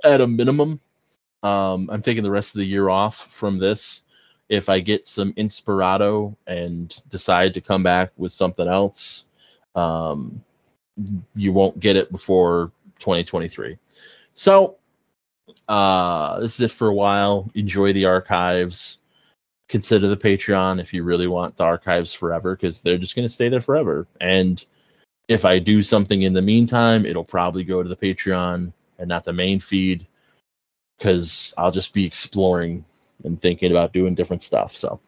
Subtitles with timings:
[0.04, 0.80] At a minimum,
[1.44, 4.04] um, I'm taking the rest of the year off from this.
[4.50, 9.26] If I get some inspirado and decide to come back with something else,
[9.76, 10.44] um,
[11.36, 13.78] you won't get it before 2023.
[14.36, 14.78] So
[15.68, 17.50] uh, this is it for a while.
[17.54, 19.00] Enjoy the archives.
[19.70, 23.34] Consider the Patreon if you really want the archives forever, because they're just going to
[23.34, 24.08] stay there forever.
[24.20, 24.64] And
[25.28, 29.24] if I do something in the meantime, it'll probably go to the Patreon and not
[29.24, 30.08] the main feed,
[30.98, 32.84] because I'll just be exploring
[33.24, 34.76] and thinking about doing different stuff.
[34.76, 35.00] So,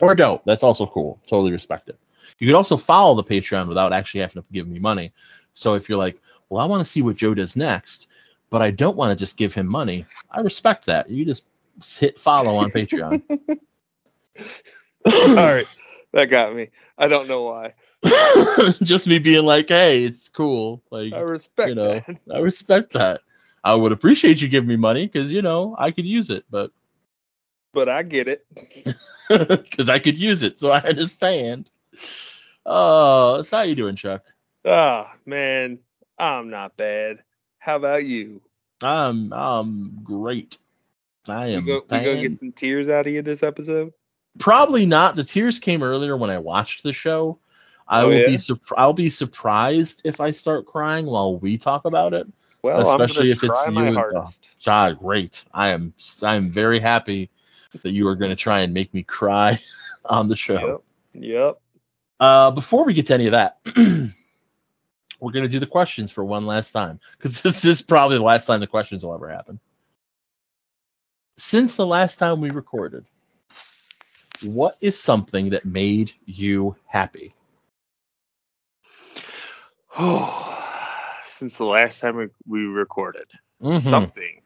[0.00, 0.44] or don't.
[0.44, 1.20] That's also cool.
[1.26, 1.98] Totally respect it.
[2.38, 5.12] You could also follow the Patreon without actually having to give me money.
[5.52, 8.08] So if you're like, well, I want to see what Joe does next,
[8.50, 11.10] but I don't want to just give him money, I respect that.
[11.10, 11.44] You just
[11.98, 13.22] hit follow on Patreon.
[15.06, 15.66] All right.
[16.12, 16.70] That got me.
[16.98, 17.74] I don't know why.
[18.82, 20.82] just me being like, hey, it's cool.
[20.90, 22.20] Like I respect you know, that.
[22.32, 23.20] I respect that.
[23.62, 26.72] I would appreciate you giving me money because you know I could use it, but
[27.72, 28.46] but I get it
[29.28, 31.68] because I could use it, so I understand.
[32.66, 34.24] Oh, so how you doing, Chuck?
[34.64, 35.78] Ah, oh, man,
[36.18, 37.22] I'm not bad.
[37.58, 38.42] How about you?
[38.82, 40.58] I'm I'm great.
[41.28, 41.64] I am.
[41.64, 43.92] We go, go get some tears out of you this episode.
[44.38, 45.16] Probably not.
[45.16, 47.38] The tears came earlier when I watched the show.
[47.86, 48.26] I oh, will yeah?
[48.26, 52.26] be sur- I'll be surprised if I start crying while we talk about it.
[52.62, 53.98] Well, especially if it's you.
[53.98, 54.24] Oh,
[54.64, 55.44] God, great!
[55.52, 57.30] I am I am very happy
[57.82, 59.60] that you are going to try and make me cry
[60.04, 60.82] on the show.
[61.14, 61.24] Yep.
[61.24, 61.60] Yep.
[62.20, 63.58] Uh, before we get to any of that,
[65.20, 68.24] we're going to do the questions for one last time because this is probably the
[68.24, 69.58] last time the questions will ever happen.
[71.38, 73.06] Since the last time we recorded,
[74.42, 77.34] what is something that made you happy?
[79.98, 83.30] Oh, since the last time we, we recorded,
[83.62, 83.78] mm-hmm.
[83.78, 84.42] something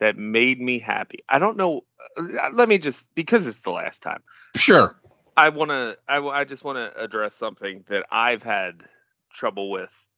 [0.00, 1.20] that made me happy.
[1.28, 1.84] I don't know.
[2.18, 4.24] Uh, let me just because it's the last time.
[4.56, 4.96] Sure.
[5.36, 5.96] I want to.
[6.08, 8.82] I, I just want to address something that I've had
[9.30, 10.08] trouble with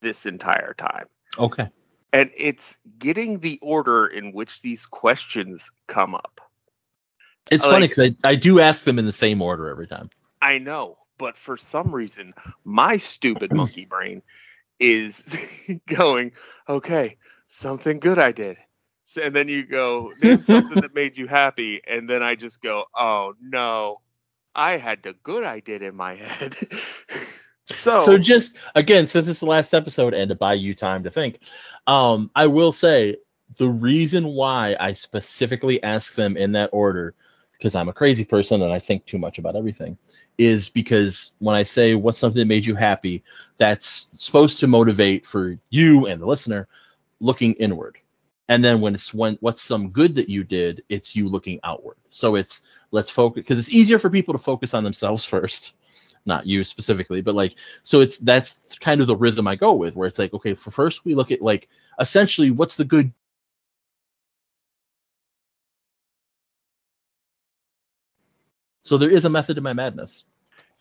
[0.00, 1.06] this entire time.
[1.38, 1.68] Okay.
[2.12, 6.40] And it's getting the order in which these questions come up.
[7.50, 10.10] It's like, funny because I, I do ask them in the same order every time.
[10.42, 12.34] I know, but for some reason,
[12.64, 14.22] my stupid monkey brain
[14.78, 15.36] is
[15.86, 16.32] going,
[16.68, 17.16] okay,
[17.46, 18.56] something good I did.
[19.04, 21.80] So, and then you go, name something that made you happy.
[21.86, 24.00] And then I just go, oh no,
[24.54, 26.56] I had the good I did in my head.
[27.66, 31.10] so So just again, since it's the last episode and to buy you time to
[31.10, 31.40] think,
[31.86, 33.16] um, I will say
[33.56, 37.14] the reason why I specifically ask them in that order,
[37.52, 39.98] because I'm a crazy person and I think too much about everything,
[40.38, 43.22] is because when I say what's something that made you happy,
[43.56, 46.68] that's supposed to motivate for you and the listener
[47.20, 47.98] looking inward
[48.50, 51.96] and then when it's when what's some good that you did it's you looking outward
[52.10, 52.60] so it's
[52.90, 55.72] let's focus because it's easier for people to focus on themselves first
[56.26, 59.96] not you specifically, but like so it's that's kind of the rhythm I go with,
[59.96, 61.68] where it's like okay, for first we look at like
[61.98, 63.12] essentially what's the good
[68.82, 70.24] So there is a method to my madness.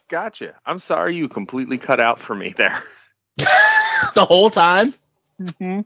[0.07, 0.55] Gotcha.
[0.65, 2.81] I'm sorry you completely cut out for me there.
[3.37, 4.95] the whole time?
[5.39, 5.81] Mm-hmm.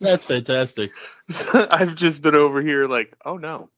[0.00, 0.90] That's fantastic.
[1.54, 3.70] I've just been over here like, oh no.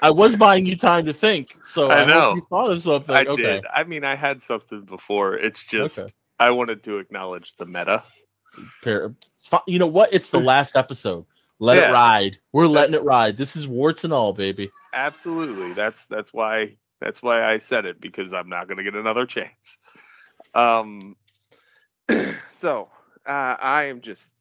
[0.00, 2.34] I was buying you time to think, so I I, know.
[2.34, 3.14] you thought of something.
[3.14, 3.42] I okay.
[3.42, 3.66] did.
[3.72, 5.36] I mean, I had something before.
[5.36, 6.08] It's just Okay.
[6.38, 8.02] I wanted to acknowledge the meta.
[9.66, 10.12] You know what?
[10.14, 11.26] It's the last episode.
[11.58, 11.90] Let Yeah.
[11.90, 12.38] it ride.
[12.52, 13.36] We're letting That's- it ride.
[13.36, 14.70] This is warts and all, baby.
[14.92, 15.72] Absolutely.
[15.74, 19.26] That's that's why that's why I said it because I'm not going to get another
[19.26, 19.78] chance.
[20.54, 21.16] Um
[22.50, 22.88] so,
[23.28, 24.34] uh, I am just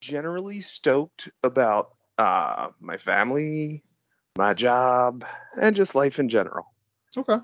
[0.00, 3.84] generally stoked about uh my family,
[4.36, 5.24] my job,
[5.60, 6.66] and just life in general.
[7.16, 7.38] Okay.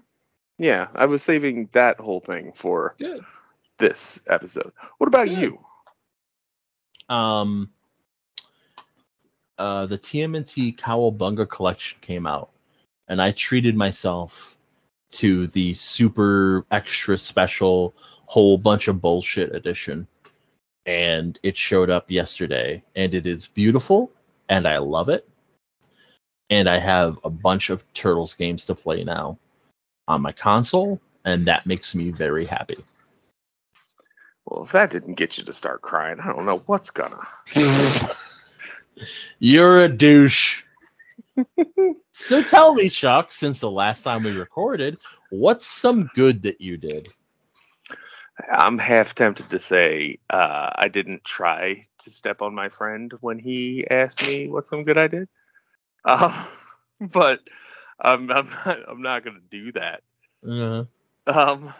[0.58, 3.24] Yeah, I was saving that whole thing for Good.
[3.78, 4.72] this episode.
[4.98, 5.38] What about Good.
[5.38, 5.58] you?
[7.08, 7.70] Um.
[9.56, 12.50] Uh, the TMNT Cowabunga collection came out,
[13.06, 14.56] and I treated myself
[15.12, 17.94] to the super extra special
[18.26, 20.08] whole bunch of bullshit edition,
[20.86, 24.10] and it showed up yesterday, and it is beautiful,
[24.48, 25.28] and I love it,
[26.50, 29.38] and I have a bunch of Turtles games to play now
[30.06, 32.84] on my console, and that makes me very happy.
[34.44, 37.26] Well, if that didn't get you to start crying, I don't know what's gonna.
[39.38, 40.64] You're a douche.
[42.12, 44.98] so tell me, Chuck, since the last time we recorded,
[45.30, 47.08] what's some good that you did?
[48.52, 53.38] I'm half tempted to say uh, I didn't try to step on my friend when
[53.38, 55.28] he asked me what some good I did,
[56.04, 56.46] uh,
[57.12, 57.40] but
[58.00, 58.78] I'm, I'm not.
[58.88, 60.02] I'm not gonna do that.
[60.46, 60.84] Uh,
[61.26, 61.72] Um,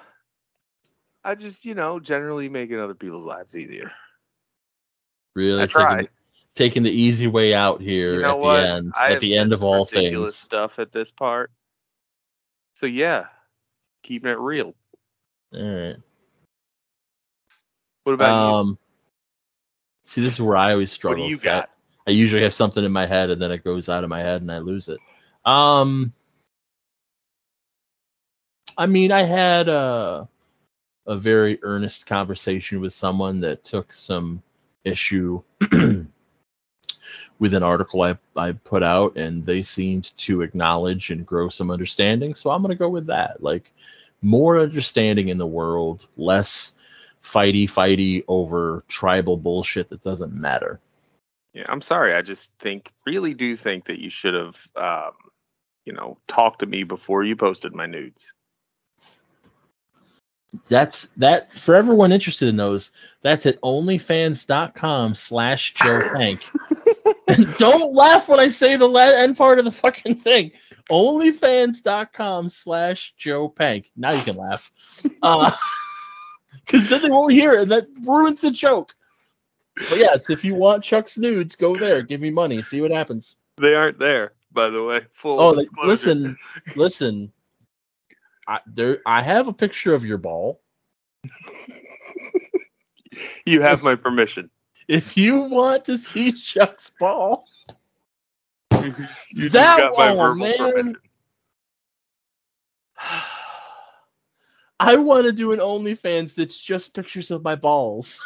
[1.25, 3.91] I just, you know, generally making other people's lives easier.
[5.35, 5.97] really I try.
[5.97, 6.09] taking,
[6.55, 8.62] taking the easy way out here You know at what?
[8.62, 8.93] the end.
[8.95, 10.37] I at the end of all ridiculous things.
[10.37, 11.50] stuff at this part.
[12.75, 13.27] So yeah,
[14.03, 14.75] keeping it real.
[15.55, 15.97] All right.
[18.05, 18.33] What about you?
[18.33, 18.79] Um.
[20.05, 21.25] See, this is where I always struggle.
[21.25, 21.71] What do you 'cause I- got?
[22.06, 24.43] I usually have something in my head and then it goes out of my head
[24.43, 25.01] and I lose it.
[25.45, 26.12] Um
[28.77, 30.29] I mean, I had a
[31.06, 34.43] a very earnest conversation with someone that took some
[34.85, 35.43] issue
[37.39, 41.71] with an article I, I put out and they seemed to acknowledge and grow some
[41.71, 42.35] understanding.
[42.35, 43.43] So I'm going to go with that.
[43.43, 43.71] Like
[44.23, 46.73] more understanding in the world, less
[47.25, 50.79] fighty fighty over tribal bullshit that doesn't matter.
[51.55, 52.15] Yeah, I'm sorry.
[52.15, 55.12] I just think, really do think that you should have, um,
[55.85, 58.35] you know, talked to me before you posted my nudes.
[60.69, 62.93] That's that for everyone interested in those.
[63.23, 66.41] That's at onlyfans.com slash Joe Hank.
[67.59, 70.53] Don't laugh when I say the end part of the fucking thing.
[70.91, 73.91] Onlyfans.com slash Joe Pank.
[73.97, 74.71] Now you can laugh.
[75.23, 75.50] Uh,
[76.64, 78.94] Because then they won't hear it, and that ruins the joke.
[79.76, 82.02] But yes, if you want Chuck's nudes, go there.
[82.02, 82.62] Give me money.
[82.62, 83.37] See what happens.
[83.56, 85.02] They aren't there, by the way.
[85.11, 86.37] Full Oh, like, listen,
[86.76, 87.33] listen.
[88.47, 90.61] I, there, I have a picture of your ball.
[93.47, 94.50] You have my permission.
[94.88, 97.47] If you want to see Chuck's ball,
[99.30, 100.59] You That just got my one, verbal man.
[100.59, 100.97] permission.
[104.81, 108.21] I want to do an OnlyFans that's just pictures of my balls.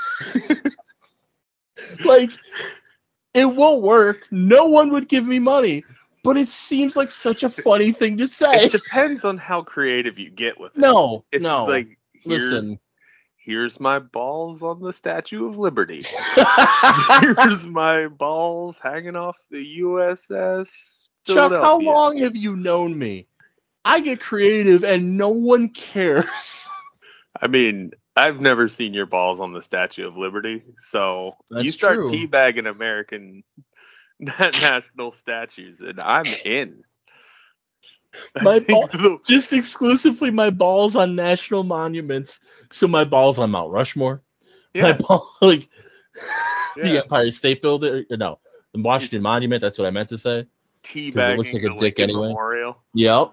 [2.04, 2.30] like,
[3.34, 4.26] it won't work.
[4.30, 5.82] No one would give me money,
[6.24, 8.64] but it seems like such a funny thing to say.
[8.64, 10.80] It depends on how creative you get with it.
[10.80, 11.66] No, If, no.
[11.66, 12.80] Like, Listen.
[13.36, 16.02] here's my balls on the Statue of Liberty.
[17.20, 21.08] here's my balls hanging off the USS.
[21.26, 23.26] Chuck, how long have you known me?
[23.84, 26.68] I get creative and no one cares.
[27.40, 31.96] I mean, I've never seen your balls on the Statue of Liberty, so you start
[31.96, 32.06] true.
[32.06, 33.44] teabagging American
[34.18, 36.82] national statues, and I'm in.
[38.42, 42.40] My ball- the- Just exclusively my balls on national monuments.
[42.70, 44.22] So my balls on Mount Rushmore.
[44.74, 45.68] My yeah, ball, like
[46.76, 46.98] the.
[46.98, 48.06] Empire State Building.
[48.10, 48.40] Or no,
[48.72, 49.60] the Washington Monument.
[49.60, 50.46] That's what I meant to say.
[50.82, 52.28] teabagging looks like a the dick Lincoln anyway.
[52.28, 52.82] Memorial.
[52.94, 53.32] Yep.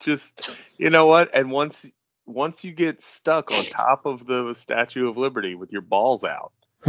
[0.00, 1.34] Just you know what?
[1.34, 1.90] And once
[2.26, 6.52] once you get stuck on top of the Statue of Liberty with your balls out,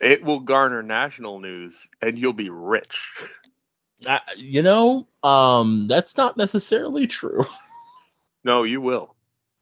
[0.00, 3.14] it will garner national news, and you'll be rich.
[4.06, 7.44] I, you know, um, that's not necessarily true.
[8.44, 9.14] No, you will.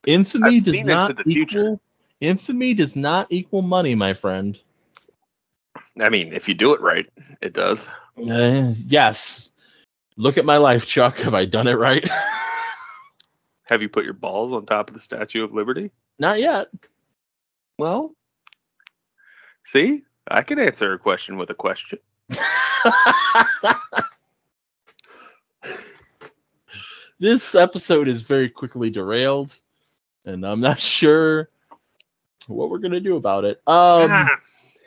[0.05, 1.59] Infamy I've does not the Future.
[1.59, 1.81] equal
[2.21, 4.59] infamy does not equal money, my friend.
[5.99, 7.07] I mean, if you do it right,
[7.41, 7.89] it does.
[8.17, 9.51] Uh, yes.
[10.17, 11.19] Look at my life, Chuck.
[11.19, 12.07] Have I done it right?
[13.69, 15.91] Have you put your balls on top of the Statue of Liberty?
[16.19, 16.69] not yet.
[17.77, 18.15] Well,
[19.63, 21.99] see, I can answer a question with a question.
[27.19, 29.55] this episode is very quickly derailed,
[30.25, 31.49] and I'm not sure
[32.47, 33.57] what we're gonna do about it.
[33.67, 34.37] Um, Ah,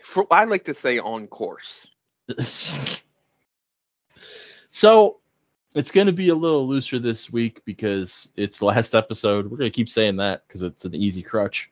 [0.02, 1.92] for, I like to say on course.
[4.70, 5.18] So
[5.74, 9.50] it's gonna be a little looser this week because it's the last episode.
[9.50, 11.70] We're gonna keep saying that because it's an easy crutch,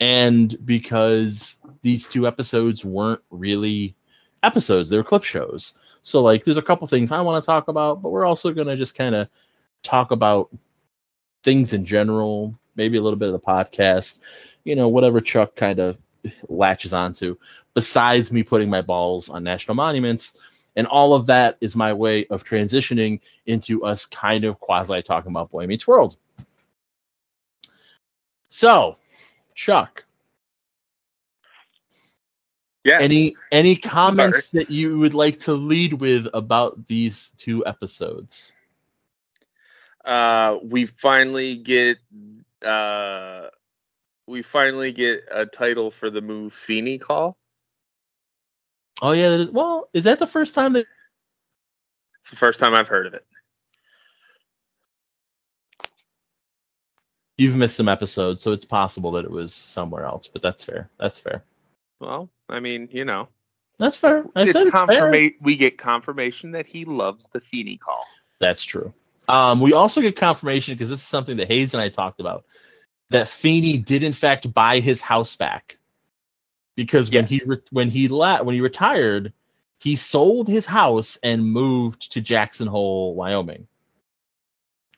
[0.00, 3.94] and because these two episodes weren't really
[4.42, 5.74] episodes; they were clip shows.
[6.02, 8.76] So like, there's a couple things I want to talk about, but we're also gonna
[8.76, 9.28] just kind of
[9.82, 10.50] talk about
[11.42, 14.18] things in general, maybe a little bit of the podcast,
[14.64, 15.98] you know, whatever Chuck kind of
[16.48, 17.36] latches onto,
[17.74, 20.36] besides me putting my balls on national monuments.
[20.78, 25.32] And all of that is my way of transitioning into us kind of quasi talking
[25.32, 26.16] about Boy Meets World.
[28.48, 28.96] So,
[29.54, 30.04] Chuck,
[32.84, 33.02] Yes.
[33.02, 38.52] any any comments that you would like to lead with about these two episodes?
[40.04, 41.98] uh, we finally get
[42.64, 43.48] uh,
[44.26, 47.37] we finally get a title for the move Feeney Call.
[49.00, 50.86] Oh yeah, that is, well, is that the first time that
[52.20, 53.24] It's the first time I've heard of it.
[57.36, 60.90] you've missed some episodes, so it's possible that it was somewhere else, but that's fair.
[60.98, 61.44] That's fair.
[62.00, 63.28] Well, I mean, you know,
[63.78, 64.24] That's fair.
[64.34, 65.30] I said it's it's fair.
[65.40, 68.04] We get confirmation that he loves the Feeney Call.
[68.40, 68.92] That's true.
[69.28, 72.44] Um, we also get confirmation because this is something that Hayes and I talked about
[73.10, 75.78] that Feeney did in fact buy his house back
[76.78, 79.32] because when he re- when he la- when he retired,
[79.80, 83.66] he sold his house and moved to Jackson Hole, Wyoming.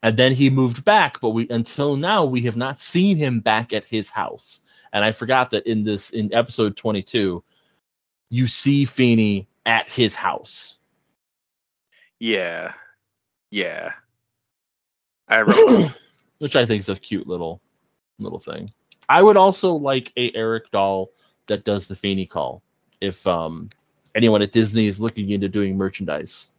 [0.02, 3.72] And then he moved back, but we until now we have not seen him back
[3.72, 4.60] at his house.
[4.92, 7.42] And I forgot that in this in episode 22,
[8.28, 10.76] you see Feeney at his house.
[12.18, 12.74] Yeah,
[13.50, 13.94] yeah.
[15.26, 15.96] I wrote.
[16.40, 17.62] which I think is a cute little
[18.18, 18.70] little thing.
[19.08, 21.12] I would also like a Eric doll
[21.50, 22.62] that does the Feeney call.
[23.00, 23.68] If um
[24.14, 26.50] anyone at Disney is looking into doing merchandise,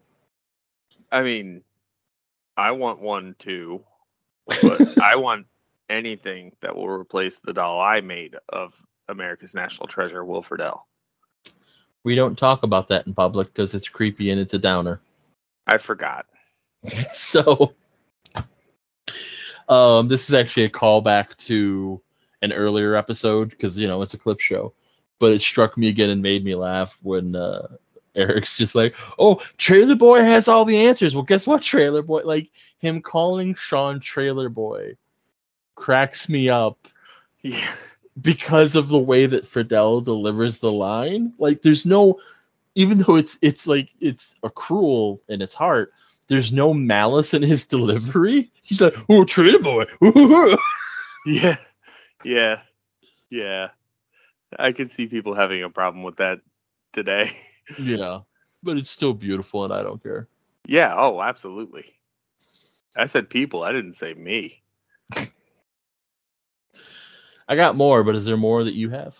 [1.11, 1.63] I mean,
[2.55, 3.83] I want one too,
[4.47, 5.47] but I want
[5.89, 8.73] anything that will replace the doll I made of
[9.07, 10.87] America's National Treasure, Wilfred L.
[12.03, 14.99] we don't talk about that in public because it's creepy and it's a downer.
[15.65, 16.25] I forgot.
[17.11, 17.75] so
[19.69, 22.01] um this is actually a callback to
[22.41, 24.73] an earlier episode because you know it's a clip show
[25.21, 27.67] but it struck me again and made me laugh when uh
[28.13, 32.21] eric's just like oh trailer boy has all the answers well guess what trailer boy
[32.25, 34.97] like him calling sean trailer boy
[35.75, 36.89] cracks me up
[37.41, 37.73] Yeah.
[38.21, 41.33] because of the way that Friedle delivers the line.
[41.39, 42.19] Like there's no
[42.75, 45.91] even though it's it's like it's a cruel in its heart,
[46.27, 48.51] there's no malice in his delivery.
[48.61, 49.85] He's like, "Oh, Trailer boy."
[51.25, 51.57] Yeah.
[52.23, 52.61] Yeah.
[53.29, 53.69] Yeah.
[54.57, 56.41] I can see people having a problem with that
[56.93, 57.31] today.
[57.79, 58.19] yeah.
[58.63, 60.27] But it's still beautiful and I don't care.
[60.65, 61.85] Yeah, oh, absolutely.
[62.95, 64.61] I said people, I didn't say me.
[67.47, 69.17] I got more, but is there more that you have?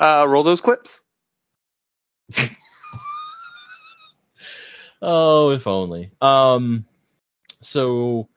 [0.00, 1.02] Uh roll those clips.
[5.00, 6.10] Oh, if only.
[6.20, 6.84] Um
[7.60, 8.28] so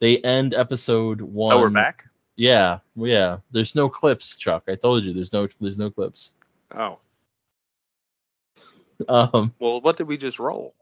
[0.00, 2.07] they end episode 1 Oh, we're back.
[2.38, 3.38] Yeah, yeah.
[3.50, 4.64] There's no clips, Chuck.
[4.68, 6.34] I told you there's no there's no clips.
[6.74, 6.98] Oh.
[9.08, 10.74] Um Well, what did we just roll?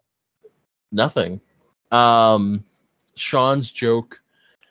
[0.92, 1.40] nothing.
[1.90, 2.64] Um,
[3.14, 4.20] Sean's joke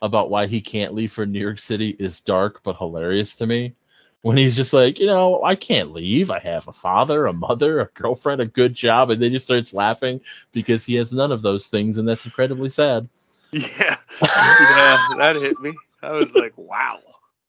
[0.02, 3.76] about why he can't leave for New York City is dark but hilarious to me.
[4.22, 6.32] When he's just like, you know, I can't leave.
[6.32, 9.74] I have a father, a mother, a girlfriend, a good job, and then he starts
[9.74, 13.08] laughing because he has none of those things, and that's incredibly sad.
[13.52, 13.98] Yeah.
[14.22, 15.74] yeah, that hit me.
[16.06, 17.00] I was like, wow.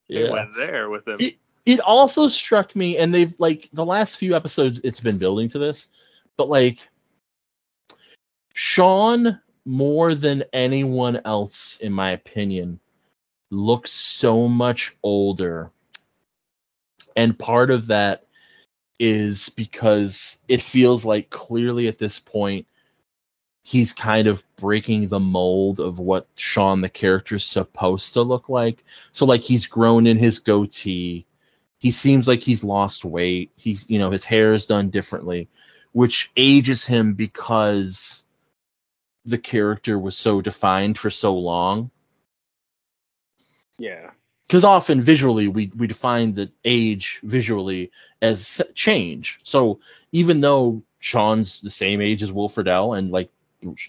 [0.08, 1.20] They went there with him.
[1.20, 5.48] It- It also struck me, and they've like the last few episodes, it's been building
[5.48, 5.88] to this,
[6.36, 6.78] but like
[8.54, 12.78] Sean, more than anyone else, in my opinion,
[13.50, 15.70] looks so much older.
[17.16, 18.26] And part of that
[18.98, 22.66] is because it feels like clearly at this point
[23.66, 28.85] he's kind of breaking the mold of what Sean the character's supposed to look like.
[29.11, 31.26] So like he's grown in his goatee.
[31.78, 33.50] He seems like he's lost weight.
[33.56, 35.49] He's you know his hair is done differently,
[35.90, 38.23] which ages him because
[39.25, 41.90] the character was so defined for so long.
[43.78, 44.12] Yeah.
[44.46, 47.90] Because often visually we we define the age visually
[48.23, 49.40] as change.
[49.42, 49.80] So
[50.12, 53.28] even though Sean's the same age as Will Friedle and like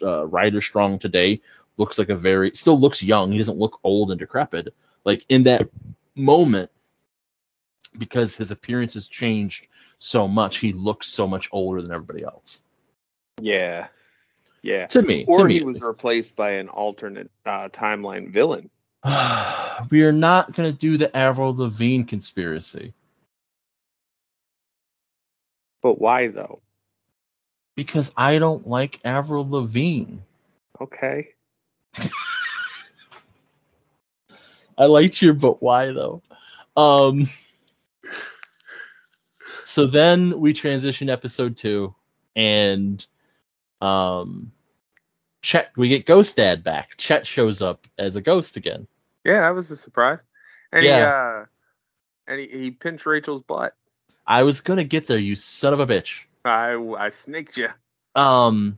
[0.01, 1.41] uh, Ryder Strong today
[1.77, 3.31] looks like a very still looks young.
[3.31, 4.74] He doesn't look old and decrepit.
[5.03, 5.69] Like in that
[6.15, 6.72] moment,
[7.98, 9.67] because his appearance has changed
[10.00, 12.62] so much, he looks so much older than everybody else.
[13.41, 13.88] Yeah.
[14.62, 14.88] Yeah.
[14.88, 18.69] To me, or to me, he at was replaced by an alternate uh, timeline villain.
[19.91, 22.93] we are not going to do the Avril Lavigne conspiracy
[25.81, 26.60] But why though?
[27.77, 30.17] Because I don't like Avril Lavigne.
[30.81, 31.29] Okay.
[34.77, 36.24] I liked your but why though.
[36.75, 37.19] Um
[39.63, 41.93] so then we transition to episode two
[42.36, 43.05] and
[43.79, 44.51] um
[45.43, 46.98] Chet we get Ghost Dad back.
[46.98, 48.88] Chet shows up as a ghost again.
[49.24, 50.24] Yeah, that was a surprise.
[50.72, 50.98] And Yeah.
[50.98, 51.46] he uh
[52.27, 53.74] and he, he pinched Rachel's butt.
[54.25, 56.24] I was gonna get there, you son of a bitch.
[56.48, 56.75] I
[57.06, 57.70] I snaked you.
[58.16, 58.77] Um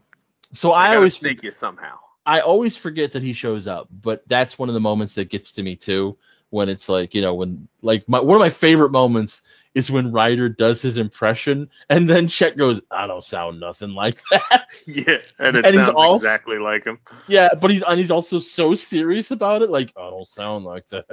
[0.54, 2.00] so I, gotta always snake you somehow.
[2.26, 5.54] I always forget that he shows up, but that's one of the moments that gets
[5.54, 6.18] to me too.
[6.52, 9.44] When it's like, you know, when like my one of my favorite moments
[9.76, 14.20] is when Ryder does his impression and then Chet goes, I don't sound nothing like
[14.32, 14.66] that.
[14.88, 16.98] Yeah, and it And he's sounds also- exactly like him.
[17.28, 20.88] yeah, but he's and he's also so serious about it, like, I don't sound like
[20.90, 21.06] that.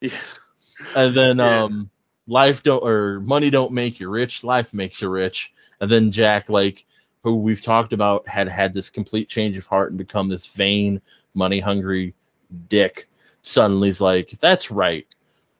[0.00, 0.10] Yeah.
[0.94, 1.64] And then Yeah.
[1.64, 1.90] um
[2.26, 5.52] life don't or money don't make you rich, life makes you rich.
[5.80, 6.86] And then Jack, like
[7.22, 11.00] who we've talked about, had had this complete change of heart and become this vain,
[11.34, 12.14] money hungry
[12.68, 13.08] dick.
[13.42, 15.06] Suddenly he's like, That's right.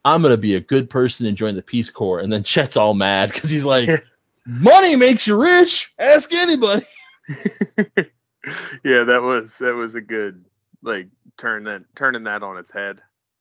[0.05, 2.21] I'm gonna be a good person and join the Peace Corps.
[2.21, 3.91] And then Chet's all mad because he's like,
[4.47, 5.93] Money makes you rich.
[5.99, 6.87] Ask anybody.
[8.85, 10.45] yeah, that was that was a good
[10.83, 13.01] like turn that turning that on its head.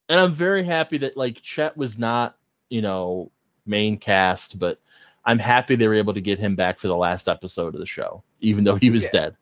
[0.10, 2.36] and I'm very happy that like Chet was not,
[2.70, 3.32] you know,
[3.68, 4.80] main cast, but
[5.26, 7.86] I'm happy they were able to get him back for the last episode of the
[7.88, 9.10] show, even though he was Yeah.
[9.12, 9.38] dead.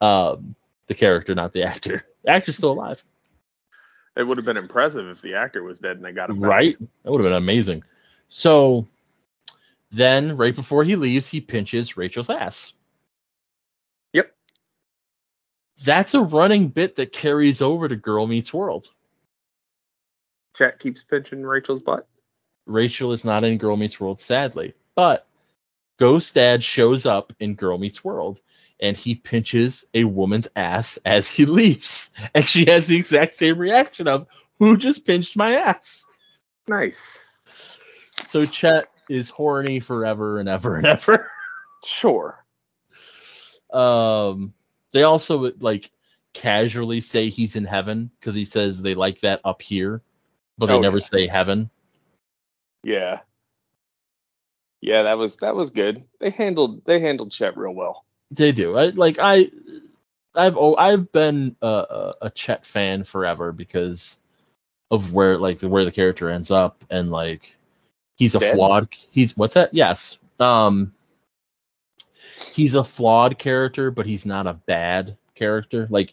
[0.00, 0.56] Um,
[0.88, 2.04] the character, not the actor.
[2.24, 3.04] The actor's still alive,
[4.16, 6.50] It would have been impressive if the actor was dead and they got him back.
[6.50, 6.76] right?
[7.02, 7.82] That would have been amazing.
[8.28, 8.86] So
[9.90, 12.72] then, right before he leaves, he pinches Rachel's ass.
[14.12, 14.34] Yep.
[15.84, 18.88] That's a running bit that carries over to Girl Meets World.
[20.56, 22.06] Chet keeps pinching Rachel's butt.
[22.66, 24.74] Rachel is not in Girl Meets World, sadly.
[24.94, 25.26] But
[25.98, 28.40] Ghost Dad shows up in Girl Meets World
[28.80, 32.10] and he pinches a woman's ass as he leaves.
[32.34, 34.26] And she has the exact same reaction of,
[34.58, 36.04] Who just pinched my ass?
[36.68, 37.24] Nice.
[38.24, 41.28] So Chet is horny forever and ever and ever.
[41.84, 42.44] Sure.
[43.72, 44.54] Um,
[44.92, 45.90] they also like
[46.32, 50.00] casually say he's in heaven because he says they like that up here,
[50.58, 51.04] but they Oh, never yeah.
[51.04, 51.70] say heaven.
[52.84, 53.18] Yeah.
[54.82, 56.04] Yeah, that was that was good.
[56.18, 58.04] They handled they handled Chet real well.
[58.32, 58.76] They do.
[58.76, 59.48] I like I
[60.34, 64.18] I've oh, I've been a, a, Chet fan forever because
[64.90, 67.56] of where like where the character ends up and like
[68.16, 68.56] he's a Dead?
[68.56, 69.72] flawed he's what's that?
[69.72, 70.18] Yes.
[70.40, 70.92] Um
[72.52, 75.86] he's a flawed character but he's not a bad character.
[75.90, 76.12] Like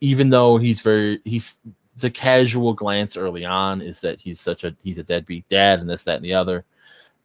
[0.00, 1.60] even though he's very he's
[1.96, 5.88] the casual glance early on is that he's such a he's a deadbeat dad and
[5.88, 6.64] this that and the other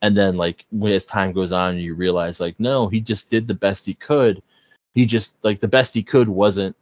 [0.06, 3.56] and then like as time goes on you realize like no he just did the
[3.56, 4.44] best he could.
[4.94, 6.76] He just like the best he could wasn't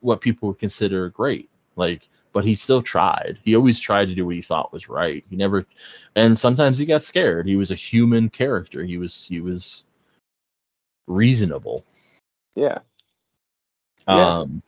[0.00, 1.48] what people would consider great.
[1.76, 3.38] Like but he still tried.
[3.42, 5.24] He always tried to do what he thought was right.
[5.30, 5.64] He never
[6.14, 7.46] and sometimes he got scared.
[7.46, 8.84] He was a human character.
[8.84, 9.86] He was he was
[11.06, 11.86] reasonable.
[12.54, 12.80] Yeah.
[14.06, 14.40] Yeah.
[14.40, 14.62] um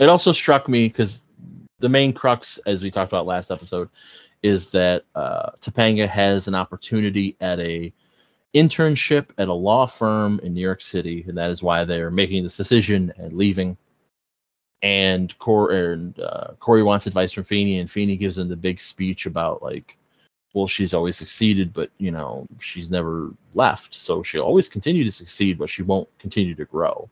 [0.00, 1.24] it also struck me because
[1.78, 3.90] the main crux as we talked about last episode
[4.42, 7.92] is that uh, Topanga has an opportunity at a
[8.54, 12.42] internship at a law firm in New York City, and that is why they're making
[12.42, 13.76] this decision and leaving.
[14.80, 18.80] And, Cor- and uh, Corey wants advice from Feeney, and Feeney gives him the big
[18.80, 19.96] speech about like,
[20.54, 25.12] well, she's always succeeded, but you know, she's never left, so she'll always continue to
[25.12, 27.10] succeed, but she won't continue to grow.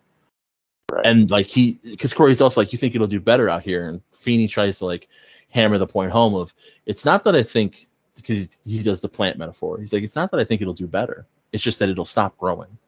[0.91, 1.05] Right.
[1.07, 4.01] And like he, because Corey's also like, you think it'll do better out here, and
[4.13, 5.09] Feeney tries to like
[5.51, 6.55] hammer the point home of
[6.87, 9.79] it's not that I think because he does the plant metaphor.
[9.79, 11.27] He's like, it's not that I think it'll do better.
[11.53, 12.79] It's just that it'll stop growing.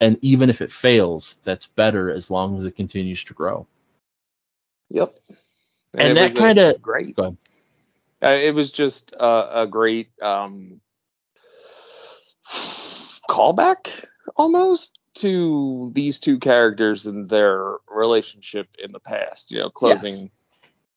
[0.00, 3.66] And even if it fails, that's better as long as it continues to grow.
[4.90, 5.16] Yep.
[5.94, 7.14] And it that kinda- great.
[7.14, 7.36] Go ahead.
[8.24, 10.80] Uh, it was just a, a great um,
[13.28, 14.04] callback
[14.36, 19.50] almost to these two characters and their relationship in the past.
[19.50, 20.30] You know, closing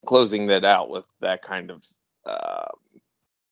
[0.05, 1.83] closing that out with that kind of
[2.25, 3.01] um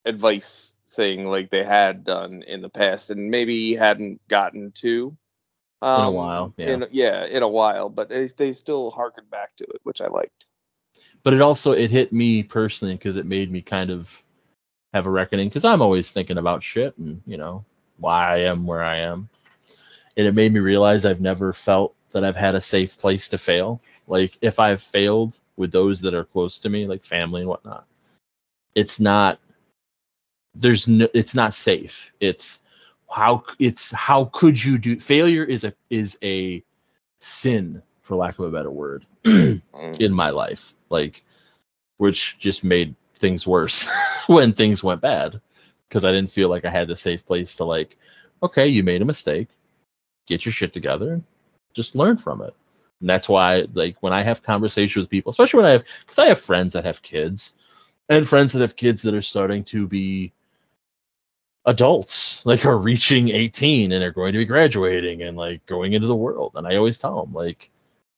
[0.05, 5.15] advice thing like they had done in the past, and maybe hadn't gotten to.
[5.81, 6.69] Um, a while, yeah.
[6.69, 10.07] In, yeah, in a while, but they, they still harken back to it, which I
[10.07, 10.45] liked.
[11.23, 14.23] but it also it hit me personally because it made me kind of
[14.93, 17.65] have a reckoning because i'm always thinking about shit and you know
[17.97, 19.27] why i am where i am
[20.17, 23.37] and it made me realize i've never felt that i've had a safe place to
[23.37, 23.81] fail.
[24.07, 27.85] Like if i've failed with those that are close to me like family and whatnot
[28.75, 29.39] it's not
[30.55, 32.11] there's no it's not safe.
[32.19, 32.61] It's
[33.09, 36.63] how it's how could you do failure is a is a
[37.19, 39.99] sin for lack of a better word Mm.
[39.99, 41.23] in my life, like
[41.97, 43.89] which just made things worse
[44.27, 45.39] when things went bad
[45.87, 47.97] because I didn't feel like I had the safe place to like,
[48.41, 49.47] okay, you made a mistake,
[50.25, 51.23] get your shit together, and
[51.73, 52.53] just learn from it.
[52.99, 56.19] And that's why, like, when I have conversations with people, especially when I have, because
[56.19, 57.53] I have friends that have kids,
[58.09, 60.33] and friends that have kids that are starting to be
[61.65, 66.07] adults, like are reaching 18 and are going to be graduating and like going into
[66.07, 66.53] the world.
[66.55, 67.69] And I always tell them, like,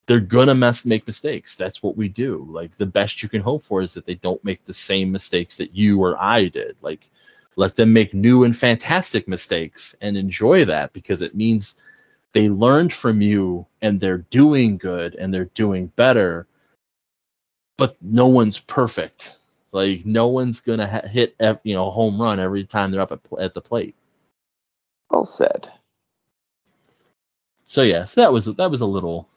[0.06, 1.56] they're gonna mess make mistakes.
[1.56, 2.46] That's what we do.
[2.48, 5.56] Like the best you can hope for is that they don't make the same mistakes
[5.56, 6.76] that you or I did.
[6.80, 7.10] Like
[7.56, 11.76] let them make new and fantastic mistakes and enjoy that because it means
[12.36, 16.46] they learned from you and they're doing good and they're doing better.
[17.78, 19.38] But no one's perfect.
[19.72, 23.12] Like no one's gonna ha- hit you know a home run every time they're up
[23.12, 23.96] at, pl- at the plate.
[25.10, 25.70] Well said.
[27.64, 29.30] So yes, that was that was a little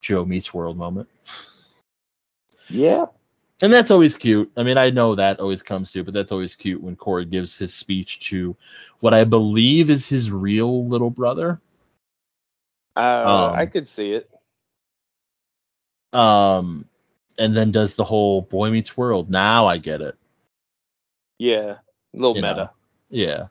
[0.00, 1.10] Joe meets world moment.
[2.70, 3.04] Yeah.
[3.62, 4.50] and that's always cute.
[4.56, 7.58] I mean, I know that always comes to, but that's always cute when Corey gives
[7.58, 8.56] his speech to
[9.00, 11.60] what I believe is his real little brother.
[12.96, 14.30] Uh, Um, I could see it.
[16.12, 16.86] Um,
[17.38, 19.30] and then does the whole boy meets world.
[19.30, 20.16] Now I get it.
[21.38, 21.76] Yeah.
[21.76, 21.80] A
[22.14, 22.54] little you meta.
[22.54, 22.70] know.
[23.10, 23.46] Yeah.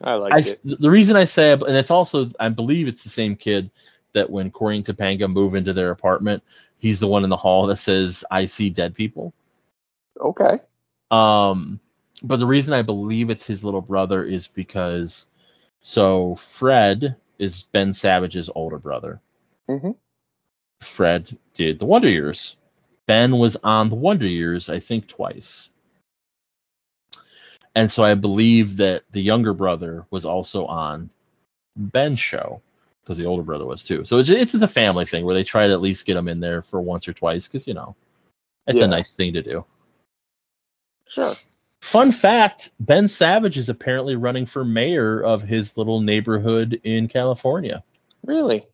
[0.00, 0.60] I like I, it.
[0.64, 3.70] the reason I say, and it's also, I believe it's the same kid
[4.14, 6.42] that when Corey and Topanga move into their apartment,
[6.78, 9.32] he's the one in the hall that says, I see dead people.
[10.20, 10.58] Okay.
[11.10, 11.80] Um,
[12.22, 15.26] but the reason I believe it's his little brother is because
[15.80, 19.20] so Fred is Ben Savage's older brother.
[19.68, 19.96] Mhm.
[20.80, 22.56] Fred did the Wonder Years.
[23.06, 25.68] Ben was on the Wonder Years, I think, twice.
[27.74, 31.10] And so I believe that the younger brother was also on
[31.76, 32.60] Ben's show
[33.02, 34.04] because the older brother was too.
[34.04, 36.40] So it's it's a family thing where they try to at least get him in
[36.40, 37.94] there for once or twice because you know
[38.66, 38.86] it's Yeah.
[38.86, 39.64] a nice thing to do.
[41.06, 41.34] Sure.
[41.88, 47.82] Fun fact Ben Savage is apparently running for mayor of his little neighborhood in California.
[48.22, 48.66] Really?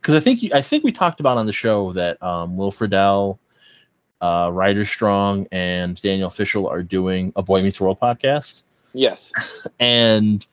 [0.00, 3.40] Because I think I think we talked about on the show that um, Will Friedle,
[4.20, 8.62] uh, Ryder Strong, and Danielle Fishel are doing a Boy Meets World podcast.
[8.92, 9.32] Yes.
[9.80, 10.46] And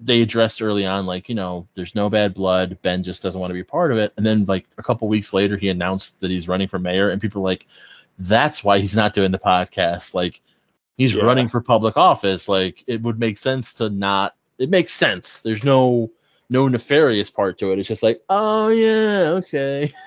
[0.00, 2.78] they addressed early on, like, you know, there's no bad blood.
[2.80, 4.14] Ben just doesn't want to be part of it.
[4.16, 7.10] And then, like, a couple weeks later, he announced that he's running for mayor.
[7.10, 7.66] And people are like,
[8.18, 10.14] that's why he's not doing the podcast.
[10.14, 10.40] Like,
[10.98, 11.24] he's Yeah.
[11.24, 12.48] running for public office.
[12.48, 15.40] Like, it would make sense to not, it makes sense.
[15.40, 16.10] There's no,
[16.50, 17.78] no nefarious part to it.
[17.78, 19.90] It's just like, oh, yeah, okay.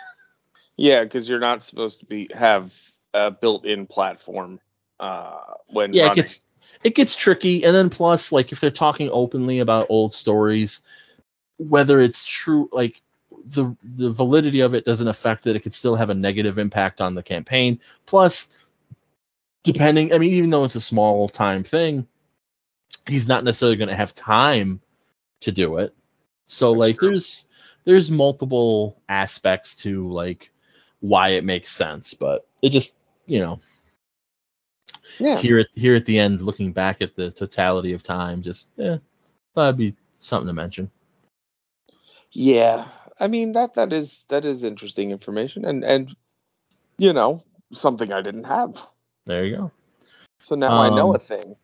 [0.77, 2.73] Yeah, because you're not supposed to be have
[3.13, 4.59] a built-in platform
[4.99, 6.43] uh, when yeah, it gets
[6.83, 10.81] it gets tricky, and then plus, like if they're talking openly about old stories,
[11.57, 13.01] whether it's true, like
[13.45, 15.55] the the validity of it doesn't affect it.
[15.55, 17.79] It could still have a negative impact on the campaign.
[18.05, 18.49] Plus,
[19.63, 22.07] depending, I mean, even though it's a small time thing,
[23.07, 24.81] he's not necessarily going to have time
[25.41, 25.93] to do it.
[26.45, 27.09] So That's like, true.
[27.09, 27.47] there's
[27.83, 30.51] there's multiple aspects to like
[30.99, 32.95] why it makes sense, but it just
[33.25, 33.59] you know
[35.19, 35.37] yeah.
[35.37, 38.97] here at here at the end, looking back at the totality of time, just yeah,
[39.55, 40.91] that'd be something to mention.
[42.31, 42.87] Yeah,
[43.19, 46.13] I mean that that is that is interesting information, and and
[46.97, 48.85] you know something I didn't have.
[49.25, 49.71] There you go.
[50.41, 51.55] So now I know Um, a thing.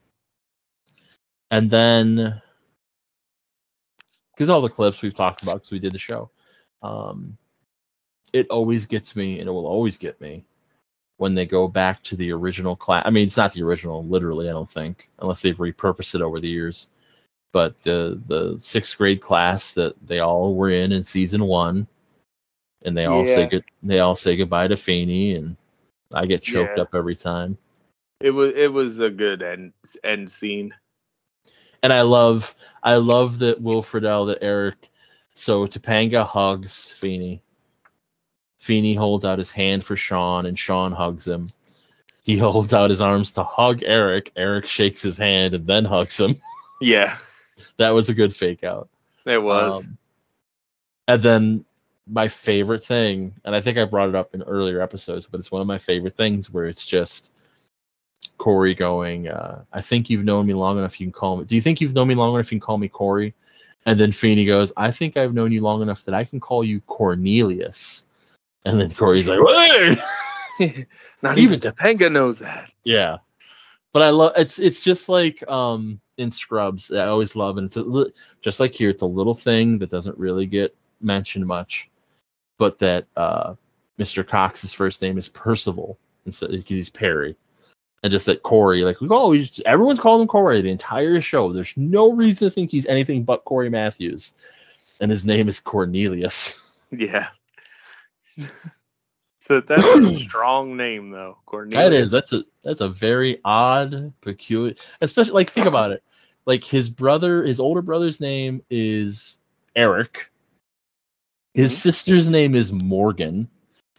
[1.51, 2.41] And then,
[4.33, 6.31] because all the clips we've talked about, because we did the show,
[6.83, 7.37] um,
[8.33, 10.45] it always gets me, and it will always get me
[11.17, 13.03] when they go back to the original class.
[13.05, 16.39] I mean, it's not the original, literally, I don't think, unless they've repurposed it over
[16.39, 16.87] the years.
[17.53, 21.87] but the the sixth grade class that they all were in in season one,
[22.83, 25.57] and they all say good they all say goodbye to Feeney, and
[26.13, 26.83] I get choked Yeah.
[26.83, 27.57] up every time.
[28.19, 30.73] It was it was a good end end scene.
[31.83, 34.89] And I love I love that Will Friedle that Eric
[35.33, 37.41] so Topanga hugs Feeney.
[38.59, 41.51] Feeney holds out his hand for Sean and Sean hugs him.
[42.23, 44.31] He holds out his arms to hug Eric.
[44.35, 46.35] Eric shakes his hand and then hugs him.
[46.79, 47.17] Yeah,
[47.77, 48.87] That was a good fake out.
[49.25, 49.87] it was.
[49.87, 49.97] Um,
[51.07, 51.65] and then
[52.09, 55.51] my favorite thing, and I think I brought it up in earlier episodes, but it's
[55.51, 57.31] one of my favorite things where it's just
[58.37, 61.45] Corey going, uh, I think you've known me long enough you can call me.
[61.45, 63.33] Do you think you've known me long enough you can call me Corey?
[63.85, 66.63] And then Feeney goes, I think I've known you long enough that I can call
[66.63, 68.05] you Cornelius.
[68.65, 69.97] And then Corey's like, Wait!
[71.21, 72.71] Not even Topanga knows that.
[72.83, 73.17] Yeah.
[73.93, 76.91] But I love it's it's just like um in Scrubs.
[76.91, 78.07] I always love and it's a,
[78.41, 78.89] just like here.
[78.89, 81.89] It's a little thing that doesn't really get mentioned much,
[82.57, 83.55] but that uh
[83.99, 84.27] Mr.
[84.27, 87.35] Cox's first name is Percival instead because he's Perry,
[88.03, 91.51] and just that Corey like we always everyone's called him Corey the entire show.
[91.51, 94.33] There's no reason to think he's anything but Corey Matthews,
[95.01, 96.63] and his name is Cornelius.
[96.89, 97.27] Yeah.
[99.39, 101.75] so that's a strong name though, Cornelius.
[101.75, 102.11] That is.
[102.11, 104.75] That's a that's a very odd, peculiar.
[105.01, 106.01] Especially like think about it.
[106.45, 109.41] Like his brother, his older brother's name is
[109.75, 110.31] Eric.
[111.57, 111.81] His Mhm.
[111.81, 113.49] sister's name is Morgan,